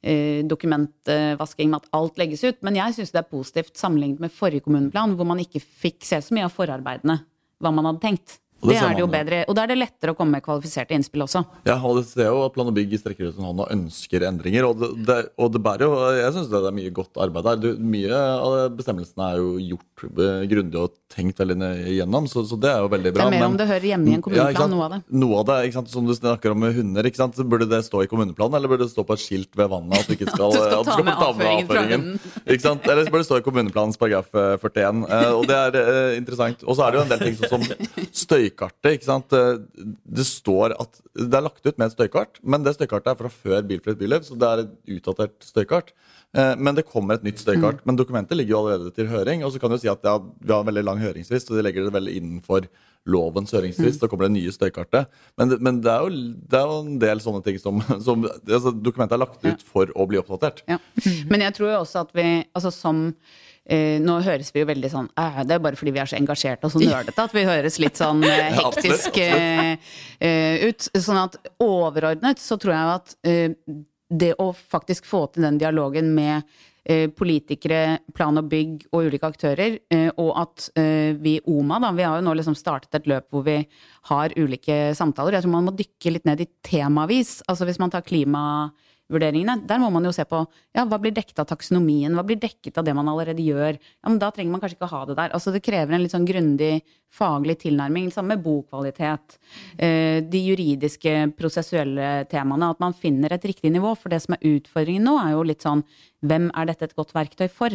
eh, 0.03 0.43
dokumentvasking 0.45 1.69
med 1.69 1.83
at 1.83 1.89
alt 1.93 2.17
legges 2.17 2.45
ut. 2.45 2.63
Men 2.63 2.77
jeg 2.77 2.95
syns 2.95 3.11
det 3.13 3.19
er 3.25 3.29
positivt 3.37 3.75
sammenlignet 3.75 4.21
med 4.21 4.31
forrige 4.33 4.63
kommuneplan, 4.63 5.17
hvor 5.17 5.27
man 5.27 5.39
ikke 5.39 5.61
fikk 5.61 6.03
se 6.05 6.17
så 6.23 6.33
mye 6.33 6.45
av 6.45 6.53
forarbeidene, 6.55 7.21
hva 7.61 7.73
man 7.75 7.85
hadde 7.85 8.01
tenkt. 8.01 8.39
Det 8.59 8.75
Det 8.75 8.77
er 8.83 8.95
det 8.97 9.03
jo 9.05 9.07
bedre, 9.07 9.37
og 9.47 9.55
da 9.55 9.63
er 9.63 9.71
det 9.71 9.77
lettere 9.79 10.11
å 10.11 10.17
komme 10.19 10.35
med 10.35 10.43
kvalifiserte 10.43 10.91
innspill 10.97 11.23
også. 11.23 11.45
Ja, 11.69 11.77
og 11.79 12.01
det 12.01 12.09
ser 12.11 12.27
jo 12.27 12.41
at 12.43 12.53
Plan 12.57 12.67
og 12.67 12.75
bygg 12.75 12.97
strekker 12.99 13.29
ut 13.31 13.37
en 13.39 13.47
hånd 13.47 13.61
og 13.63 13.69
ønsker 13.71 14.25
endringer. 14.27 14.67
Og 14.67 14.81
det, 14.81 14.89
det, 15.07 15.19
og 15.39 15.53
det 15.55 15.61
bærer 15.63 15.85
jo 15.87 15.93
Jeg 16.19 16.33
syns 16.35 16.49
det 16.51 16.59
er 16.67 16.75
mye 16.75 16.91
godt 16.97 17.21
arbeid 17.23 17.47
der. 17.47 17.61
Du, 17.63 17.69
mye 17.79 18.19
av 18.19 18.57
bestemmelsene 18.75 19.29
er 19.31 19.39
jo 19.39 19.53
gjort 19.63 20.05
eh, 20.11 20.43
grundig 20.51 20.81
og 20.83 20.97
tenkt 21.15 21.39
veldig 21.39 21.57
nøye 21.61 21.85
igjennom, 21.95 22.27
så, 22.29 22.43
så 22.51 22.59
det 22.61 22.73
er 22.73 22.83
jo 22.83 22.91
veldig 22.97 23.13
bra. 23.15 23.29
Det 23.29 23.29
er 23.29 23.37
mer 23.37 23.45
men- 23.45 23.53
om 23.53 23.61
det 23.63 23.69
hører 23.71 23.87
hjemme 23.93 24.11
i 24.11 24.17
en 24.19 24.25
kommuneplan, 24.27 24.59
ja, 24.59 24.67
noe 24.75 24.89
av 24.89 24.97
det. 24.97 25.01
Noe 25.23 25.39
av 25.39 25.47
det, 25.53 25.59
ikke 25.69 25.79
sant? 25.79 25.93
Som 25.95 26.11
du 26.11 26.15
snakker 26.19 26.57
om 26.57 26.61
med 26.67 26.75
hunder. 26.75 27.07
Ikke 27.13 27.23
sant? 27.23 27.39
Burde 27.55 27.71
det 27.71 27.81
stå 27.87 28.03
i 28.03 28.11
kommuneplanen, 28.11 28.59
eller 28.59 28.69
burde 28.75 28.89
det 28.89 28.93
stå 28.93 29.07
på 29.07 29.15
et 29.15 29.23
skilt 29.23 29.55
ved 29.57 29.71
vannet? 29.71 30.03
At 30.03 30.11
du 30.11 30.17
ikke 30.19 30.29
skal, 30.35 30.51
Du 30.51 30.59
skal 30.59 30.83
at 30.83 30.91
ta 31.23 31.31
med 31.39 31.55
avføringen 31.55 32.09
Ikke 32.43 32.61
sant? 32.67 32.91
Eller 32.91 33.07
så 33.07 33.15
burde 33.15 33.23
det 33.23 33.31
stå 33.31 33.39
i 33.39 33.47
kommuneplanens 33.47 34.01
paragraf 34.03 34.35
eh, 34.35 34.59
41. 34.59 35.07
Eh, 35.07 35.31
og 35.39 35.47
det 35.47 35.57
er 35.63 35.81
eh, 35.85 36.19
interessant. 36.19 36.67
Og 36.67 36.75
så 36.75 36.89
er 36.89 36.91
det 36.91 36.99
jo 37.01 37.07
en 37.07 37.15
del 37.15 37.25
ting 37.29 37.39
som, 37.39 37.63
som 38.11 38.48
støykartet. 38.49 38.93
ikke 38.97 39.05
sant? 39.09 39.33
Eh, 39.33 39.59
Det 40.19 40.25
står 40.27 40.75
at 40.81 41.01
det 41.15 41.35
er 41.35 41.43
lagt 41.45 41.65
ut 41.67 41.79
med 41.79 41.87
et 41.91 41.97
støykart, 41.97 42.41
men 42.43 42.63
det 42.65 42.75
støykartet 42.77 43.13
er 43.13 43.19
fra 43.21 43.29
før 43.31 43.63
Bilfritt 43.69 43.99
byliv, 43.99 44.23
så 44.25 44.37
det 44.39 44.49
er 44.49 44.59
et 44.65 44.99
utdatert 44.99 45.39
støykart. 45.45 45.93
Eh, 46.37 46.55
Men 46.57 46.75
det 46.75 46.87
kommer 46.87 47.15
et 47.15 47.23
nytt 47.25 47.39
støykart. 47.41 47.85
Men 47.87 47.97
dokumentet 47.97 48.37
ligger 48.37 48.51
jo 48.57 48.67
allerede 48.67 48.95
til 48.95 49.07
høring. 49.09 49.45
Og 49.45 49.53
så 49.53 49.59
kan 49.61 49.71
du 49.71 49.79
si 49.79 49.89
at 49.89 50.03
ja, 50.05 50.19
vi 50.19 50.53
har 50.53 50.61
en 50.61 50.67
veldig 50.67 50.85
lang 50.85 50.99
høringsfrist, 50.99 51.51
og 51.51 51.57
de 51.57 51.63
legger 51.63 51.85
det 51.89 51.93
veldig 51.95 52.17
innenfor 52.17 52.67
lovens 53.07 53.53
høringsfrist. 53.53 54.01
Så 54.01 54.09
kommer 54.09 54.29
det 54.29 54.35
nye 54.37 54.53
støykartet. 54.53 55.09
Men, 55.39 55.57
men 55.61 55.81
det, 55.81 55.91
er 55.91 56.05
jo, 56.05 56.11
det 56.51 56.59
er 56.59 56.67
jo 56.69 56.81
en 56.85 56.99
del 57.01 57.21
sånne 57.25 57.43
ting 57.47 57.59
som, 57.59 57.81
som 58.05 58.27
altså, 58.29 58.75
Dokumentet 58.77 59.17
er 59.17 59.23
lagt 59.25 59.45
ut 59.45 59.63
for 59.65 59.89
å 59.97 60.07
bli 60.07 60.19
oppdatert. 60.21 60.63
Ja. 60.69 60.77
Men 61.31 61.41
jeg 61.47 61.55
tror 61.57 61.71
jo 61.73 61.81
også 61.81 62.05
at 62.05 62.13
vi, 62.13 62.27
altså 62.53 62.71
som 62.75 63.07
eh, 63.69 63.99
Nå 64.03 64.19
høres 64.27 64.51
vi 64.55 64.63
jo 64.63 64.69
veldig 64.69 64.91
sånn 64.93 65.11
uh, 65.19 65.43
Det 65.47 65.57
er 65.57 65.63
bare 65.65 65.79
fordi 65.79 65.95
vi 65.95 66.03
er 66.03 66.11
så 66.11 66.19
engasjerte 66.19 66.69
og 66.69 66.75
så 66.75 66.83
nerdete 66.83 67.27
at 67.29 67.37
vi 67.37 67.45
høres 67.49 67.79
litt 67.83 68.01
sånn 68.01 68.25
uh, 68.27 68.49
hektisk 68.59 69.21
ut. 70.19 70.89
Sånn 70.99 71.21
at 71.21 71.37
overordnet 71.63 72.41
så 72.43 72.59
tror 72.61 72.75
jeg 72.75 72.97
at 72.97 73.15
det 74.09 74.33
å 74.41 74.51
faktisk 74.57 75.07
få 75.07 75.27
til 75.33 75.45
den 75.47 75.61
dialogen 75.61 76.11
med 76.17 76.49
politikere, 77.19 77.99
plan 78.17 78.41
og 78.41 78.47
bygg 78.49 78.87
og 78.97 79.11
ulike 79.11 79.29
aktører, 79.29 79.75
og 80.17 80.31
at 80.41 80.71
vi 81.21 81.35
i 81.37 81.43
OMA, 81.45 81.77
da, 81.85 81.91
vi 81.93 82.07
har 82.07 82.17
jo 82.17 82.25
nå 82.25 82.33
liksom 82.39 82.57
startet 82.57 82.97
et 82.97 83.11
løp 83.13 83.27
hvor 83.29 83.45
vi 83.45 83.59
har 84.09 84.33
ulike 84.41 84.79
samtaler. 84.97 85.37
Jeg 85.37 85.45
tror 85.45 85.53
man 85.59 85.69
må 85.69 85.77
dykke 85.77 86.15
litt 86.15 86.25
ned 86.25 86.41
i 86.41 86.49
temavis. 86.65 87.43
Altså 87.45 87.69
hvis 87.69 87.81
man 87.83 87.93
tar 87.93 88.07
klimavurderingene, 89.09 89.67
der 89.67 89.79
må 89.79 89.91
man 89.91 90.05
jo 90.05 90.13
se 90.13 90.25
på 90.25 90.47
ja, 90.75 90.85
hva 90.85 90.99
blir 91.01 91.13
dekket 91.13 91.39
av 91.41 91.49
taksonomien, 91.49 92.15
hva 92.15 92.25
blir 92.25 92.39
dekket 92.39 92.79
av 92.79 92.85
det 92.85 92.95
man 92.95 93.09
allerede 93.09 93.43
gjør. 93.43 93.79
Ja, 93.79 94.09
men 94.09 94.19
Da 94.19 94.31
trenger 94.31 94.53
man 94.53 94.61
kanskje 94.61 94.77
ikke 94.77 94.91
ha 94.91 95.05
det 95.07 95.17
der. 95.17 95.33
Altså 95.33 95.53
Det 95.53 95.63
krever 95.63 95.95
en 95.95 96.03
litt 96.03 96.13
sånn 96.13 96.27
grundig 96.27 96.83
faglig 97.11 97.59
tilnærming, 97.63 98.11
sammen 98.13 98.37
med 98.37 98.45
bokvalitet. 98.45 99.39
Eh, 99.79 100.21
de 100.21 100.39
juridiske, 100.39 101.33
prosessuelle 101.37 102.27
temaene. 102.29 102.71
At 102.71 102.81
man 102.81 102.93
finner 102.93 103.33
et 103.33 103.45
riktig 103.45 103.73
nivå. 103.73 103.97
For 103.97 104.11
det 104.11 104.23
som 104.23 104.35
er 104.35 104.45
utfordringen 104.45 105.05
nå, 105.05 105.17
er 105.19 105.33
jo 105.33 105.47
litt 105.47 105.63
sånn 105.65 105.85
hvem 106.21 106.51
er 106.55 106.67
dette 106.67 106.85
et 106.85 106.97
godt 106.97 107.15
verktøy 107.15 107.49
for? 107.49 107.73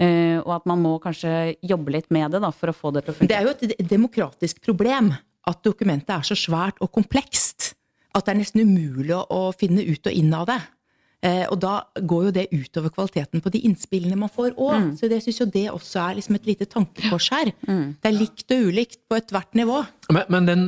Eh, 0.00 0.38
og 0.40 0.52
at 0.56 0.66
man 0.66 0.80
må 0.82 0.98
kanskje 0.98 1.56
jobbe 1.62 1.92
litt 1.92 2.10
med 2.10 2.32
det 2.32 2.40
da, 2.40 2.50
for 2.50 2.72
å 2.72 2.74
få 2.74 2.90
det 2.96 3.04
til 3.04 3.14
å 3.14 3.28
Det 3.28 3.36
er 3.36 3.46
jo 3.46 3.54
et 3.54 3.88
demokratisk 3.88 4.62
problem 4.64 5.12
at 5.46 5.62
dokumentet 5.64 6.10
er 6.14 6.26
så 6.26 6.36
svært 6.36 6.80
og 6.80 6.90
komplekst 6.92 7.59
at 8.14 8.26
det 8.26 8.34
er 8.34 8.40
nesten 8.40 8.66
umulig 8.66 9.14
å, 9.16 9.24
å 9.30 9.40
finne 9.56 9.84
ut 9.86 10.06
og 10.06 10.16
inn 10.16 10.34
av 10.36 10.48
det. 10.50 10.60
Eh, 11.20 11.44
og 11.52 11.58
da 11.60 11.74
går 11.94 12.28
jo 12.28 12.34
det 12.34 12.46
utover 12.52 12.92
kvaliteten 12.94 13.42
på 13.44 13.52
de 13.52 13.60
innspillene 13.68 14.16
man 14.18 14.32
får 14.32 14.54
òg. 14.56 14.92
Så 14.96 15.10
jeg 15.10 15.24
syns 15.26 15.40
jo 15.42 15.48
det 15.52 15.66
også 15.72 16.04
er 16.06 16.20
liksom 16.20 16.38
et 16.38 16.48
lite 16.48 16.68
tankekors 16.70 17.30
her. 17.34 17.52
Det 17.60 18.08
er 18.08 18.16
likt 18.16 18.54
og 18.56 18.70
ulikt 18.70 19.02
på 19.08 19.18
ethvert 19.20 19.58
nivå. 19.58 19.82
Men, 20.08 20.24
men 20.32 20.48
den 20.48 20.64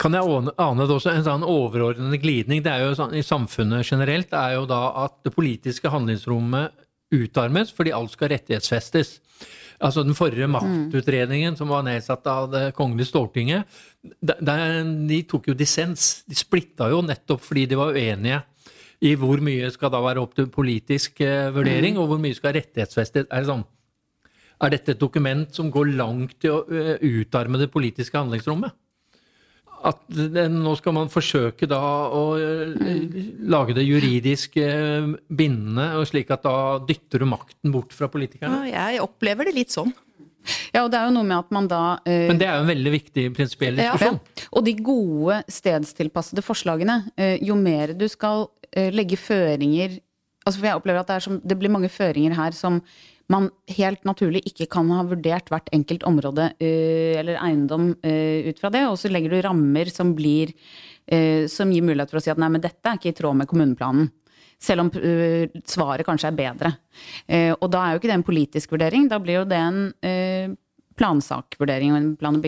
kan 0.00 0.16
jeg 0.16 0.28
ane, 0.28 0.52
ane 0.60 0.86
det 0.86 0.96
også, 0.96 1.12
en 1.12 1.24
sånn 1.24 1.44
overordnede 1.46 2.18
glidning 2.20 2.60
det 2.64 2.72
er 2.72 2.84
jo 2.84 2.96
sånn, 2.98 3.14
i 3.16 3.24
samfunnet 3.24 3.86
generelt, 3.88 4.32
er 4.36 4.58
jo 4.58 4.66
da 4.68 4.80
at 5.06 5.22
det 5.24 5.32
politiske 5.32 5.92
handlingsrommet 5.92 6.85
utarmes 7.14 7.72
fordi 7.74 7.94
alt 7.94 8.14
skal 8.14 8.32
rettighetsfestes. 8.34 9.20
Altså 9.76 10.02
Den 10.06 10.16
forrige 10.16 10.48
maktutredningen 10.48 11.56
som 11.58 11.68
var 11.68 11.82
nedsatt 11.84 12.26
av 12.32 12.48
Det 12.50 12.70
kongelige 12.74 13.10
Stortinget, 13.10 13.66
de 14.00 15.22
tok 15.28 15.50
jo 15.50 15.54
dissens. 15.54 16.24
De 16.24 16.34
splitta 16.38 16.88
jo 16.90 17.02
nettopp 17.04 17.44
fordi 17.44 17.66
de 17.68 17.76
var 17.78 17.92
uenige 17.92 18.42
i 19.04 19.12
hvor 19.20 19.42
mye 19.44 19.68
skal 19.74 19.92
da 19.92 20.00
være 20.00 20.22
opp 20.22 20.32
til 20.38 20.48
politisk 20.48 21.20
eh, 21.20 21.50
vurdering, 21.52 21.98
og 22.00 22.08
hvor 22.08 22.20
mye 22.22 22.36
skal 22.36 22.54
rettighetsfestes. 22.56 23.26
Er 23.28 23.44
det 23.44 23.50
sånn 23.50 23.66
er 24.56 24.72
dette 24.72 24.94
et 24.94 25.00
dokument 25.00 25.50
som 25.52 25.68
går 25.72 25.90
langt 25.98 26.46
i 26.46 26.48
å 26.48 26.62
ø, 26.64 26.96
utarme 27.20 27.60
det 27.60 27.68
politiske 27.72 28.16
handlingsrommet? 28.16 28.72
At 29.86 30.00
det, 30.08 30.46
nå 30.50 30.72
skal 30.78 30.94
man 30.96 31.10
forsøke 31.12 31.68
da 31.70 31.80
å 32.08 32.22
lage 32.36 33.76
det 33.76 33.84
juridisk 33.86 34.56
bindende, 34.56 35.90
og 36.00 36.08
slik 36.10 36.32
at 36.34 36.46
da 36.46 36.56
dytter 36.86 37.22
du 37.22 37.28
makten 37.30 37.74
bort 37.74 37.94
fra 37.94 38.08
politikerne? 38.10 38.64
Ja, 38.70 38.88
jeg 38.94 39.04
opplever 39.04 39.48
det 39.48 39.56
litt 39.58 39.74
sånn. 39.74 39.92
Ja, 40.74 40.84
og 40.84 40.92
det 40.92 41.00
er 41.00 41.08
jo 41.08 41.14
noe 41.16 41.26
med 41.26 41.38
at 41.38 41.52
man 41.54 41.68
da 41.70 41.82
uh, 41.98 42.26
Men 42.30 42.40
det 42.40 42.48
er 42.48 42.58
jo 42.58 42.64
en 42.64 42.70
veldig 42.70 42.92
viktig 42.94 43.26
prinsipiell 43.36 43.80
Ja. 43.80 43.94
diskusjon. 43.94 44.20
Og 44.52 44.66
de 44.66 44.74
gode 44.78 45.40
stedstilpassede 45.50 46.44
forslagene, 46.46 47.00
uh, 47.18 47.36
jo 47.42 47.58
mer 47.58 47.94
du 47.98 48.06
skal 48.12 48.46
uh, 48.48 48.88
legge 48.94 49.18
føringer 49.20 50.00
altså 50.46 50.60
For 50.60 50.68
jeg 50.68 50.78
opplever 50.78 51.02
at 51.02 51.08
det, 51.08 51.14
er 51.16 51.24
som, 51.24 51.38
det 51.42 51.56
blir 51.58 51.72
mange 51.74 51.88
føringer 51.90 52.36
her 52.38 52.54
som 52.54 52.76
man 53.32 53.48
helt 53.74 54.04
naturlig 54.06 54.44
ikke 54.46 54.68
kan 54.70 54.90
ha 54.94 55.02
vurdert 55.06 55.50
hvert 55.50 55.70
enkelt 55.74 56.04
område 56.06 56.50
uh, 56.60 57.14
eller 57.20 57.40
eiendom 57.42 57.90
uh, 58.04 58.50
ut 58.50 58.60
fra 58.62 58.70
det, 58.74 58.84
og 58.90 58.98
så 59.00 59.10
legger 59.10 59.34
du 59.34 59.40
rammer 59.46 59.90
som 59.92 60.14
blir 60.18 60.52
uh, 60.52 61.46
som 61.50 61.72
gir 61.74 61.86
mulighet 61.86 62.12
for 62.12 62.20
å 62.20 62.24
si 62.24 62.32
at 62.32 62.42
nei, 62.42 62.52
men 62.54 62.64
dette 62.64 62.86
er 62.86 63.00
ikke 63.00 63.10
i 63.14 63.18
tråd 63.18 63.40
med 63.42 63.50
kommuneplanen. 63.50 64.12
Selv 64.56 64.86
om 64.86 64.88
svaret 65.68 66.06
kanskje 66.08 66.30
er 66.30 66.36
bedre. 66.38 66.68
Og 67.60 67.66
da 67.68 67.82
er 67.82 67.90
jo 67.92 67.98
ikke 68.00 68.08
det 68.08 68.14
en 68.14 68.22
politisk 68.24 68.70
vurdering, 68.72 69.04
da 69.10 69.18
blir 69.20 69.42
jo 69.42 69.48
det 69.50 69.58
en 69.60 70.54
plansakvurdering 70.96 71.92
og 71.92 71.98
en 71.98 72.06
plan- 72.16 72.38
og 72.38 72.46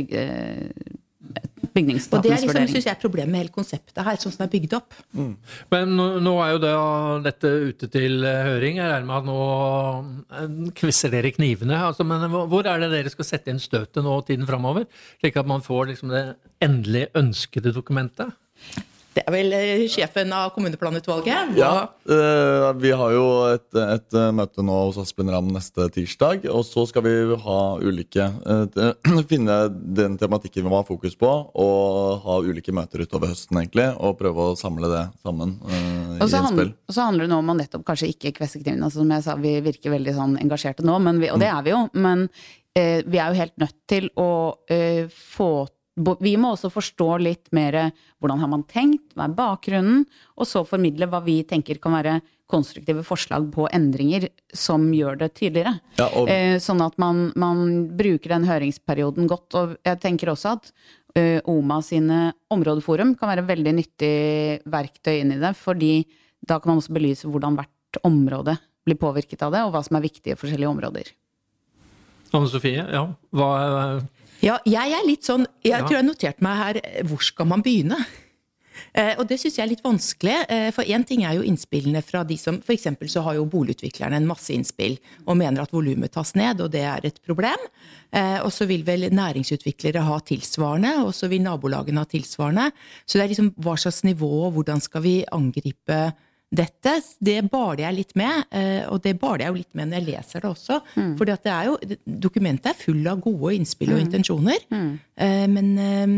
bygg, 1.79 2.03
Og 2.13 2.25
det 2.25 2.33
er 2.35 2.43
liksom, 2.45 2.69
synes 2.75 2.89
jeg, 2.91 3.01
problemet 3.01 3.33
med 3.33 3.43
hele 3.45 3.55
konseptet 3.55 4.03
her, 4.05 4.19
sånn 4.21 4.35
som 4.35 4.45
det 4.45 4.49
er 4.49 4.55
bygd 4.57 4.77
opp. 4.79 4.99
Men 5.73 5.95
nå, 5.97 6.09
nå 6.25 6.35
er 6.45 6.53
jo 6.55 6.61
det, 6.65 6.75
dette 7.29 7.53
ute 7.71 7.91
til 7.93 8.27
eh, 8.27 8.43
høring. 8.49 8.81
Jeg 8.83 8.93
regner 8.93 9.09
med 9.09 9.17
at 9.21 9.29
nå 9.29 9.39
eh, 10.43 10.75
kvisser 10.79 11.15
dere 11.15 11.33
knivene. 11.35 11.79
Altså, 11.89 12.07
men 12.09 12.29
hvor 12.33 12.49
hvor 12.59 12.67
er 12.67 12.83
det 12.83 12.91
dere 12.91 13.13
skal 13.13 13.27
sette 13.29 13.53
inn 13.53 13.63
støtet 13.63 14.03
nå 14.03 14.19
tiden 14.27 14.49
framover? 14.49 14.89
Slik 15.21 15.39
at 15.39 15.49
man 15.49 15.63
får 15.65 15.93
liksom 15.93 16.11
det 16.11 16.25
endelig 16.65 17.07
ønskede 17.19 17.75
dokumentet? 17.77 18.35
Det 19.19 19.25
er 19.27 19.35
vel 19.35 19.55
eh, 19.57 19.81
sjefen 19.91 20.31
av 20.37 20.53
kommuneplanutvalget. 20.55 21.57
Ja, 21.59 21.89
eh, 22.07 22.67
Vi 22.79 22.93
har 22.95 23.15
jo 23.17 23.25
et, 23.51 23.67
et 23.75 24.15
eh, 24.15 24.29
møte 24.37 24.63
nå 24.63 24.77
hos 24.87 24.99
Aspen 25.03 25.31
Ramm 25.33 25.49
neste 25.51 25.89
tirsdag. 25.91 26.45
Og 26.55 26.63
så 26.69 26.85
skal 26.87 27.03
vi 27.03 27.15
ha 27.43 27.57
ulike 27.83 28.29
Finne 29.33 29.57
den 29.99 30.15
tematikken 30.21 30.63
vi 30.63 30.71
må 30.71 30.79
ha 30.79 30.87
fokus 30.87 31.17
på, 31.19 31.29
og 31.29 32.23
ha 32.25 32.37
ulike 32.47 32.71
møter 32.77 33.03
utover 33.03 33.33
høsten, 33.33 33.59
egentlig. 33.59 33.89
Og 33.99 34.15
prøve 34.21 34.53
å 34.53 34.59
samle 34.61 34.91
det 34.93 35.03
sammen 35.25 35.57
eh, 35.67 36.21
Og 36.21 36.29
i 36.29 36.31
så, 36.31 36.45
handler, 36.45 36.71
og 36.87 36.95
så 36.95 37.09
handler 37.09 37.27
det 37.27 37.33
nå 37.35 37.41
om 37.43 37.51
å 37.51 37.57
nettopp 37.59 37.87
kanskje 37.89 38.13
ikke 38.13 38.37
kvesse 38.39 38.63
kniven. 38.63 38.85
Altså, 38.87 39.03
som 39.03 39.11
jeg 39.17 39.27
sa, 39.27 39.35
vi 39.43 39.57
virker 39.67 39.97
veldig 39.97 40.15
sånn 40.21 40.39
engasjerte 40.45 40.87
nå, 40.87 40.95
men 41.03 41.19
vi, 41.25 41.33
og 41.35 41.43
det 41.43 41.51
er 41.51 41.67
vi 41.67 41.75
jo. 41.75 41.83
Men 41.99 42.29
eh, 42.79 43.03
vi 43.03 43.19
er 43.19 43.33
jo 43.35 43.41
helt 43.43 43.59
nødt 43.65 43.77
til 43.91 44.09
å 44.15 44.31
eh, 44.71 45.11
få 45.11 45.51
bo- 45.67 45.75
Vi 45.99 46.37
må 46.41 46.55
også 46.55 46.71
forstå 46.73 47.09
litt 47.23 47.51
mer 47.53 47.91
hvordan 48.21 48.41
har 48.43 48.51
man 48.53 48.65
tenkt, 48.71 49.15
hva 49.17 49.27
er 49.27 49.35
bakgrunnen, 49.37 50.05
og 50.39 50.47
så 50.47 50.65
formidle 50.67 51.09
hva 51.11 51.21
vi 51.25 51.41
tenker 51.49 51.81
kan 51.83 51.97
være 51.99 52.21
konstruktive 52.49 53.03
forslag 53.05 53.51
på 53.53 53.67
endringer 53.77 54.29
som 54.57 54.87
gjør 54.95 55.19
det 55.21 55.35
tydeligere. 55.37 55.75
Ja, 55.99 56.07
og- 56.09 56.29
eh, 56.29 56.57
sånn 56.59 56.81
at 56.85 56.97
man, 56.99 57.33
man 57.37 57.89
bruker 57.97 58.29
den 58.29 58.47
høringsperioden 58.49 59.29
godt. 59.29 59.55
Og 59.55 59.77
jeg 59.85 60.01
tenker 60.01 60.33
også 60.33 60.57
at 60.57 60.73
eh, 61.15 61.41
OMA 61.45 61.81
sine 61.83 62.33
områdeforum 62.51 63.17
kan 63.19 63.29
være 63.29 63.47
veldig 63.47 63.75
nyttig 63.75 64.63
verktøy 64.65 65.21
inn 65.21 65.33
i 65.33 65.39
det, 65.43 65.55
fordi 65.57 66.07
da 66.47 66.59
kan 66.59 66.73
man 66.73 66.81
også 66.81 66.95
belyse 66.95 67.29
hvordan 67.29 67.57
hvert 67.59 68.03
område 68.05 68.59
blir 68.87 68.97
påvirket 68.97 69.43
av 69.43 69.53
det, 69.53 69.65
og 69.67 69.73
hva 69.75 69.85
som 69.85 69.97
er 69.99 70.07
viktige 70.07 70.33
i 70.33 70.39
forskjellige 70.41 70.71
områder. 70.71 71.11
Anne 72.33 72.49
Sofie, 72.49 72.85
ja. 72.93 73.07
Hva 73.33 73.49
er 73.59 74.09
Ja, 74.45 74.59
jeg 74.69 74.93
er 74.95 75.05
litt 75.07 75.27
sånn 75.27 75.47
Jeg 75.65 75.73
Ja. 75.73 75.81
tror 75.83 75.97
jeg 75.97 76.03
har 76.05 76.09
notert 76.13 76.41
meg 76.45 76.57
her 76.63 76.81
eh, 76.85 77.03
Hvor 77.05 77.23
skal 77.23 77.47
man 77.47 77.63
begynne? 77.63 77.99
Eh, 78.95 79.17
og 79.19 79.27
det 79.27 79.41
syns 79.41 79.57
jeg 79.59 79.65
er 79.67 79.71
litt 79.73 79.83
vanskelig. 79.83 80.35
Eh, 80.49 80.69
for 80.71 80.85
én 80.87 81.05
ting 81.05 81.25
er 81.27 81.35
jo 81.35 81.43
innspillene 81.43 81.99
fra 82.07 82.23
de 82.25 82.37
som 82.39 82.61
F.eks. 82.63 82.87
så 83.11 83.23
har 83.27 83.35
jo 83.35 83.45
boligutviklerne 83.51 84.15
en 84.21 84.27
masse 84.27 84.51
innspill 84.55 84.95
og 85.27 85.37
mener 85.37 85.63
at 85.63 85.73
volumet 85.75 86.13
tas 86.15 86.31
ned, 86.39 86.61
og 86.63 86.71
det 86.71 86.85
er 86.87 87.05
et 87.11 87.19
problem. 87.27 87.59
Eh, 88.15 88.39
og 88.39 88.53
så 88.55 88.67
vil 88.71 88.85
vel 88.87 89.09
næringsutviklere 89.11 90.05
ha 90.07 90.19
tilsvarende, 90.21 90.95
og 91.05 91.11
så 91.13 91.29
vil 91.29 91.43
nabolagene 91.43 91.99
ha 91.99 92.05
tilsvarende. 92.09 92.71
Så 93.05 93.19
det 93.19 93.27
er 93.27 93.35
liksom 93.35 93.51
hva 93.59 93.75
slags 93.77 94.05
nivå, 94.07 94.31
og 94.47 94.55
hvordan 94.55 94.81
skal 94.81 95.03
vi 95.03 95.25
angripe 95.35 95.99
dette? 96.49 96.95
Det 97.21 97.39
baler 97.53 97.85
jeg 97.85 97.97
litt 97.99 98.15
med, 98.19 98.49
eh, 98.51 98.85
og 98.89 99.03
det 99.05 99.19
baler 99.21 99.45
jeg 99.47 99.53
jo 99.53 99.61
litt 99.61 99.79
med 99.79 99.91
når 99.91 100.01
jeg 100.01 100.09
leser 100.09 100.45
det 100.45 100.51
også. 100.51 100.81
For 101.19 101.29
det 101.29 101.39
er 101.45 101.71
jo, 101.71 101.79
dokumentet 102.07 102.73
er 102.73 102.79
full 102.79 103.03
av 103.11 103.21
gode 103.25 103.55
innspill 103.59 103.95
og 103.97 104.05
intensjoner. 104.07 104.65
Mm. 104.73 104.93
Men 105.55 105.73
eh, 105.83 106.15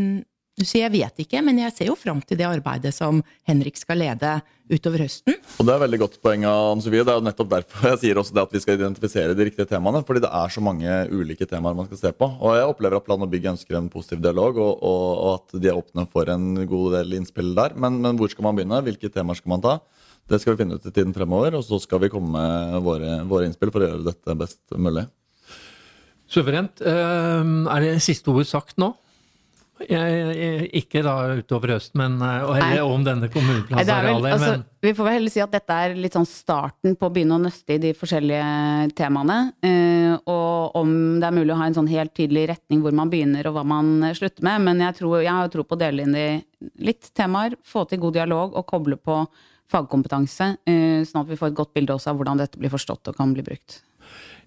så 0.60 0.80
jeg 0.80 0.92
vet 0.92 1.22
ikke, 1.22 1.40
men 1.44 1.60
jeg 1.62 1.72
ser 1.72 1.88
jo 1.88 1.96
fram 1.98 2.20
til 2.26 2.38
det 2.40 2.48
arbeidet 2.48 2.92
som 2.92 3.22
Henrik 3.48 3.78
skal 3.80 4.00
lede 4.02 4.32
utover 4.70 5.02
høsten. 5.02 5.38
Og 5.58 5.66
Det 5.66 5.72
er 5.72 5.82
veldig 5.82 6.00
godt 6.02 6.18
poeng 6.22 6.44
av 6.46 6.72
Anne 6.72 6.84
Sofie. 6.84 7.04
Det 7.06 7.12
er 7.12 7.18
jo 7.18 7.26
nettopp 7.26 7.50
derfor 7.54 7.88
jeg 7.90 8.00
sier 8.02 8.20
også 8.20 8.36
det 8.36 8.44
at 8.44 8.52
vi 8.54 8.62
skal 8.62 8.76
identifisere 8.76 9.36
de 9.36 9.46
riktige 9.48 9.68
temaene. 9.70 10.02
Fordi 10.06 10.22
det 10.24 10.30
er 10.40 10.52
så 10.52 10.62
mange 10.64 10.98
ulike 11.10 11.48
temaer 11.48 11.78
man 11.78 11.88
skal 11.88 12.02
se 12.02 12.12
på. 12.16 12.28
Og 12.28 12.58
jeg 12.58 12.68
opplever 12.68 13.00
at 13.00 13.06
Plan 13.06 13.24
og 13.24 13.32
bygg 13.32 13.48
ønsker 13.54 13.78
en 13.78 13.88
positiv 13.92 14.20
dialog, 14.22 14.60
og, 14.60 14.84
og, 14.84 15.06
og 15.10 15.32
at 15.38 15.56
de 15.62 15.72
er 15.72 15.80
åpne 15.80 16.06
for 16.12 16.30
en 16.30 16.52
god 16.68 16.98
del 16.98 17.18
innspill 17.18 17.54
der. 17.56 17.74
Men, 17.80 17.98
men 18.04 18.20
hvor 18.20 18.30
skal 18.30 18.46
man 18.46 18.60
begynne? 18.60 18.84
Hvilke 18.86 19.10
temaer 19.12 19.40
skal 19.40 19.54
man 19.56 19.64
ta? 19.64 19.78
Det 20.30 20.38
skal 20.38 20.54
vi 20.54 20.62
finne 20.62 20.78
ut 20.78 20.86
i 20.86 20.92
tiden 20.94 21.14
fremover, 21.16 21.56
og 21.58 21.64
så 21.66 21.80
skal 21.82 22.04
vi 22.04 22.10
komme 22.12 22.30
med 22.38 22.80
våre, 22.86 23.16
våre 23.26 23.48
innspill 23.50 23.72
for 23.74 23.82
å 23.82 23.88
gjøre 23.90 24.06
dette 24.12 24.36
best 24.38 24.60
mulig. 24.78 25.08
suverent? 26.30 26.80
Eh, 26.80 27.54
Er 27.74 27.80
det 27.86 28.02
siste 28.06 28.30
ord 28.30 28.46
sagt 28.46 28.78
nå? 28.78 28.92
Jeg, 29.80 30.16
jeg, 30.36 30.66
ikke 30.76 31.00
da 31.00 31.14
utover 31.38 31.72
høsten, 31.78 31.96
men 32.02 32.18
eh, 32.20 32.42
og 32.44 32.58
heller 32.58 32.84
om 32.84 33.04
denne 33.06 33.30
kommuneplansarealet. 33.32 34.34
altså, 34.34 34.50
men 34.58 34.64
vi 34.84 34.92
får 34.92 35.06
vel 35.06 35.14
heller 35.16 35.32
si 35.32 35.40
at 35.40 35.54
dette 35.54 35.78
er 35.86 35.94
litt 35.96 36.16
sånn 36.18 36.28
starten 36.28 36.98
på 37.00 37.08
å 37.08 37.12
begynne 37.14 37.38
å 37.38 37.40
nøste 37.40 37.78
i 37.78 37.80
de 37.80 37.94
forskjellige 37.96 38.90
temaene. 38.98 39.38
eh, 39.64 40.12
og 40.28 40.76
om 40.76 40.92
det 41.22 41.30
er 41.30 41.36
mulig 41.38 41.54
å 41.54 41.58
ha 41.62 41.70
en 41.70 41.78
sånn 41.78 41.88
helt 41.88 42.12
tydelig 42.14 42.50
retning 42.52 42.82
hvor 42.84 42.92
man 42.92 43.08
begynner 43.10 43.48
og 43.48 43.56
hva 43.56 43.64
man 43.64 44.12
slutter 44.14 44.44
med. 44.44 44.60
Men 44.68 44.84
jeg, 44.84 44.98
tror, 45.00 45.22
jeg 45.24 45.32
har 45.32 45.48
jo 45.48 45.54
tro 45.56 45.64
på 45.64 45.78
å 45.78 45.80
dele 45.80 46.04
inn 46.04 46.14
i 46.14 46.28
litt 46.84 47.08
temaer, 47.16 47.56
få 47.64 47.86
til 47.88 48.02
god 48.04 48.20
dialog 48.20 48.60
og 48.60 48.68
koble 48.68 49.00
på 49.00 49.22
fagkompetanse. 49.70 50.56
eh, 50.66 51.06
sånn 51.06 51.22
at 51.22 51.30
vi 51.30 51.38
får 51.38 51.52
et 51.52 51.60
godt 51.60 51.74
bilde 51.76 51.94
også 51.94 52.12
av 52.12 52.20
hvordan 52.20 52.42
dette 52.42 52.58
blir 52.60 52.72
forstått 52.72 53.12
og 53.12 53.16
kan 53.16 53.32
bli 53.36 53.46
brukt. 53.46 53.80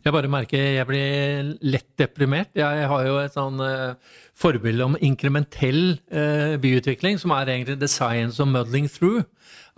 Jeg 0.04 0.12
bare 0.12 0.28
merker 0.28 0.60
jeg 0.60 0.88
blir 0.90 1.54
lett 1.64 1.88
deprimert. 2.00 2.50
Jeg 2.60 2.88
har 2.92 3.06
jo 3.08 3.20
et 3.22 3.36
sånn 3.38 3.62
uh, 3.64 3.96
forbilde 4.36 4.84
om 4.84 4.98
inkrementell 5.00 5.96
uh, 6.12 6.60
byutvikling, 6.60 7.16
som 7.22 7.32
er 7.32 7.54
egentlig 7.54 7.78
the 7.80 7.88
science 7.88 8.42
of 8.44 8.52
muddling 8.52 8.90
through. 8.92 9.24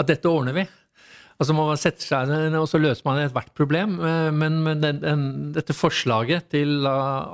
At 0.02 0.10
dette 0.10 0.26
ordner 0.26 0.58
vi. 0.58 0.66
Altså 1.38 1.54
Man 1.54 1.78
setter 1.78 2.08
seg 2.08 2.32
ned, 2.32 2.58
og 2.58 2.66
så 2.72 2.82
løser 2.82 3.06
man 3.06 3.22
ethvert 3.22 3.54
problem. 3.54 4.00
Uh, 4.02 4.32
men 4.34 4.64
men 4.66 4.82
den, 4.82 5.04
den, 5.04 5.28
dette 5.54 5.78
forslaget 5.78 6.50
til 6.56 6.90
uh, 6.90 7.30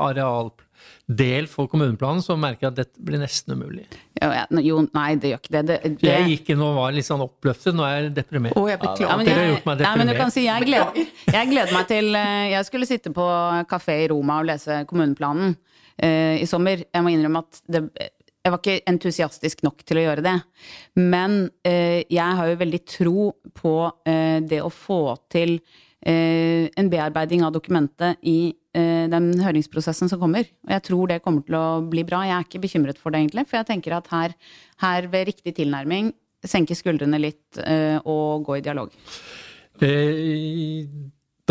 arealdel 1.12 1.47
for 1.47 1.67
kommuneplanen, 1.67 2.21
så 2.21 2.36
merker 2.39 2.67
jeg 2.67 2.71
at 2.71 2.78
dette 2.78 3.04
blir 3.04 3.19
nesten 3.19 3.56
umulig. 3.56 3.86
Jo, 4.21 4.30
ja, 4.32 4.45
jo 4.62 4.82
nei, 4.93 5.15
det 5.15 5.32
gjør 5.32 5.41
ikke 5.41 5.54
det. 5.56 5.63
det, 5.67 5.78
det 6.00 6.08
Jeg 6.08 6.30
gikk 6.30 6.52
inn 6.54 6.62
og 6.62 6.78
var 6.78 6.93
litt 6.95 7.08
sånn 7.08 7.21
oppløftet. 7.24 7.76
Nå 7.76 7.84
er 7.86 7.97
jeg 7.97 8.13
deprimert. 8.15 8.56
Oh, 8.58 8.69
jeg 8.69 8.80
Ja, 8.80 8.84
beklager. 8.84 9.17
men 9.17 9.26
Dere 9.26 9.41
har 9.41 9.52
gjort 9.52 9.65
meg 9.65 9.82
nei, 9.82 9.91
men 9.97 10.08
du 10.08 10.13
deprimert. 10.13 10.21
kan 10.21 10.32
si 10.32 10.45
jeg 10.45 10.69
gleder, 10.69 11.12
jeg 11.38 11.52
gleder 11.52 11.76
meg 11.76 11.91
til 11.91 12.15
eh, 12.15 12.47
Jeg 12.52 12.69
skulle 12.69 12.89
sitte 12.89 13.13
på 13.15 13.28
kafé 13.71 14.00
i 14.06 14.10
Roma 14.12 14.39
og 14.41 14.50
lese 14.50 14.82
kommuneplanen 14.89 15.56
uh, 15.56 16.36
i 16.39 16.47
sommer. 16.50 16.86
Jeg 16.88 17.06
må 17.06 17.13
innrømme 17.13 17.43
at 17.45 17.62
det, 17.67 17.86
jeg 18.41 18.54
var 18.54 18.58
ikke 18.58 18.89
entusiastisk 18.89 19.62
nok 19.63 19.84
til 19.86 20.02
å 20.02 20.08
gjøre 20.08 20.26
det. 20.26 20.38
Men 20.97 21.43
uh, 21.67 22.00
jeg 22.02 22.39
har 22.41 22.52
jo 22.52 22.60
veldig 22.62 22.84
tro 22.89 23.30
på 23.58 23.76
uh, 23.89 24.38
det 24.41 24.62
å 24.63 24.71
få 24.74 25.04
til 25.32 25.60
en 26.03 26.89
bearbeiding 26.89 27.43
av 27.45 27.51
dokumentet 27.53 28.17
i 28.25 28.53
eh, 28.73 29.05
den 29.11 29.31
høringsprosessen 29.43 30.09
som 30.09 30.19
kommer. 30.21 30.47
Og 30.65 30.73
jeg 30.73 30.83
tror 30.87 31.11
det 31.11 31.19
kommer 31.21 31.45
til 31.45 31.57
å 31.59 31.81
bli 31.85 32.03
bra. 32.07 32.23
Jeg 32.25 32.37
er 32.39 32.47
ikke 32.47 32.63
bekymret 32.63 32.97
for 33.01 33.13
det, 33.13 33.21
egentlig. 33.21 33.45
For 33.51 33.59
jeg 33.61 33.69
tenker 33.69 33.97
at 33.99 34.09
her, 34.13 34.33
her 34.81 35.07
ved 35.13 35.27
riktig 35.29 35.53
tilnærming, 35.59 36.09
senke 36.41 36.73
skuldrene 36.73 37.19
litt 37.21 37.59
eh, 37.61 37.99
og 38.01 38.47
gå 38.47 38.57
i 38.57 38.65
dialog. 38.65 38.93
Eh, 39.81 40.87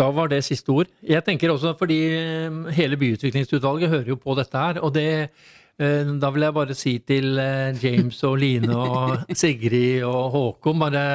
Da 0.01 0.07
var 0.09 0.29
det 0.31 0.39
siste 0.47 0.71
ord. 0.73 0.87
Jeg 1.05 1.21
tenker 1.27 1.51
også 1.53 1.75
fordi 1.77 1.97
eh, 2.15 2.61
hele 2.75 2.97
byutviklingsutvalget 2.97 3.91
hører 3.91 4.07
jo 4.13 4.15
på 4.19 4.35
dette 4.39 4.57
her. 4.57 4.79
Og 4.81 4.93
det 4.95 5.07
eh, 5.79 6.11
Da 6.19 6.29
vil 6.33 6.45
jeg 6.47 6.55
bare 6.55 6.75
si 6.77 6.93
til 7.05 7.37
eh, 7.39 7.75
James 7.83 8.23
og 8.27 8.37
Line 8.41 8.71
og 8.75 9.19
Sigrid 9.41 10.03
og 10.07 10.31
Håkon 10.35 10.79
bare 10.81 11.05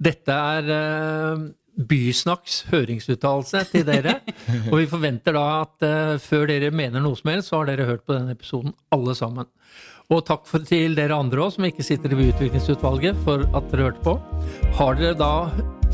Dette 0.00 0.32
er 0.56 0.70
eh, 0.74 1.46
Bysnakks 1.88 2.64
høringsuttalelse 2.70 3.62
til 3.70 3.86
dere. 3.88 4.18
Og 4.72 4.76
vi 4.82 4.88
forventer 4.90 5.36
da 5.36 5.44
at 5.62 5.86
uh, 5.86 6.18
før 6.20 6.48
dere 6.50 6.72
mener 6.74 7.00
noe 7.04 7.16
som 7.18 7.30
helst, 7.32 7.48
så 7.52 7.60
har 7.62 7.70
dere 7.70 7.88
hørt 7.88 8.04
på 8.06 8.16
denne 8.16 8.34
episoden, 8.36 8.74
alle 8.92 9.14
sammen. 9.18 9.48
Og 10.10 10.24
takk 10.26 10.42
for, 10.50 10.64
til 10.66 10.96
dere 10.98 11.14
andre 11.14 11.44
òg, 11.44 11.52
som 11.54 11.66
ikke 11.68 11.86
sitter 11.86 12.10
i 12.12 12.18
byutviklingsutvalget, 12.18 13.18
for 13.24 13.46
at 13.54 13.70
dere 13.70 13.86
hørte 13.90 14.02
på. 14.02 14.16
Har 14.80 14.98
dere 14.98 15.14
da 15.18 15.32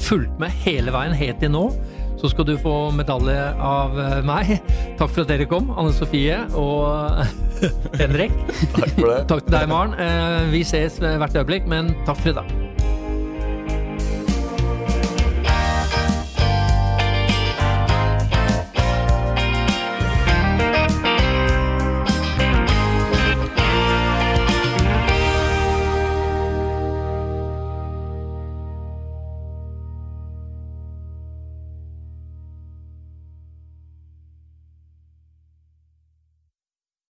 fulgt 0.01 0.40
med 0.40 0.55
hele 0.64 0.92
veien 0.94 1.12
helt 1.16 1.40
til 1.42 1.53
nå, 1.53 1.66
så 2.16 2.31
skal 2.33 2.46
du 2.49 2.55
få 2.57 2.72
medalje 2.96 3.37
av 3.61 3.99
eh, 4.01 4.18
meg. 4.25 4.55
Takk 4.96 5.11
for 5.12 5.27
at 5.27 5.33
dere 5.35 5.44
kom, 5.51 5.68
Anne 5.77 5.92
Sofie 5.92 6.38
og 6.57 7.20
Henrik. 8.01 8.33
Takk 8.72 8.94
for 8.96 9.11
det. 9.12 9.18
Takk 9.29 9.44
til 9.44 9.59
deg, 9.59 9.68
Maren. 9.72 9.99
Eh, 10.01 10.46
Vi 10.57 10.64
ses 10.64 10.96
hvert 11.05 11.37
øyeblikk, 11.37 11.68
men 11.68 11.92
takk 12.09 12.25
for 12.25 12.33
i 12.33 12.38
dag. 12.40 12.65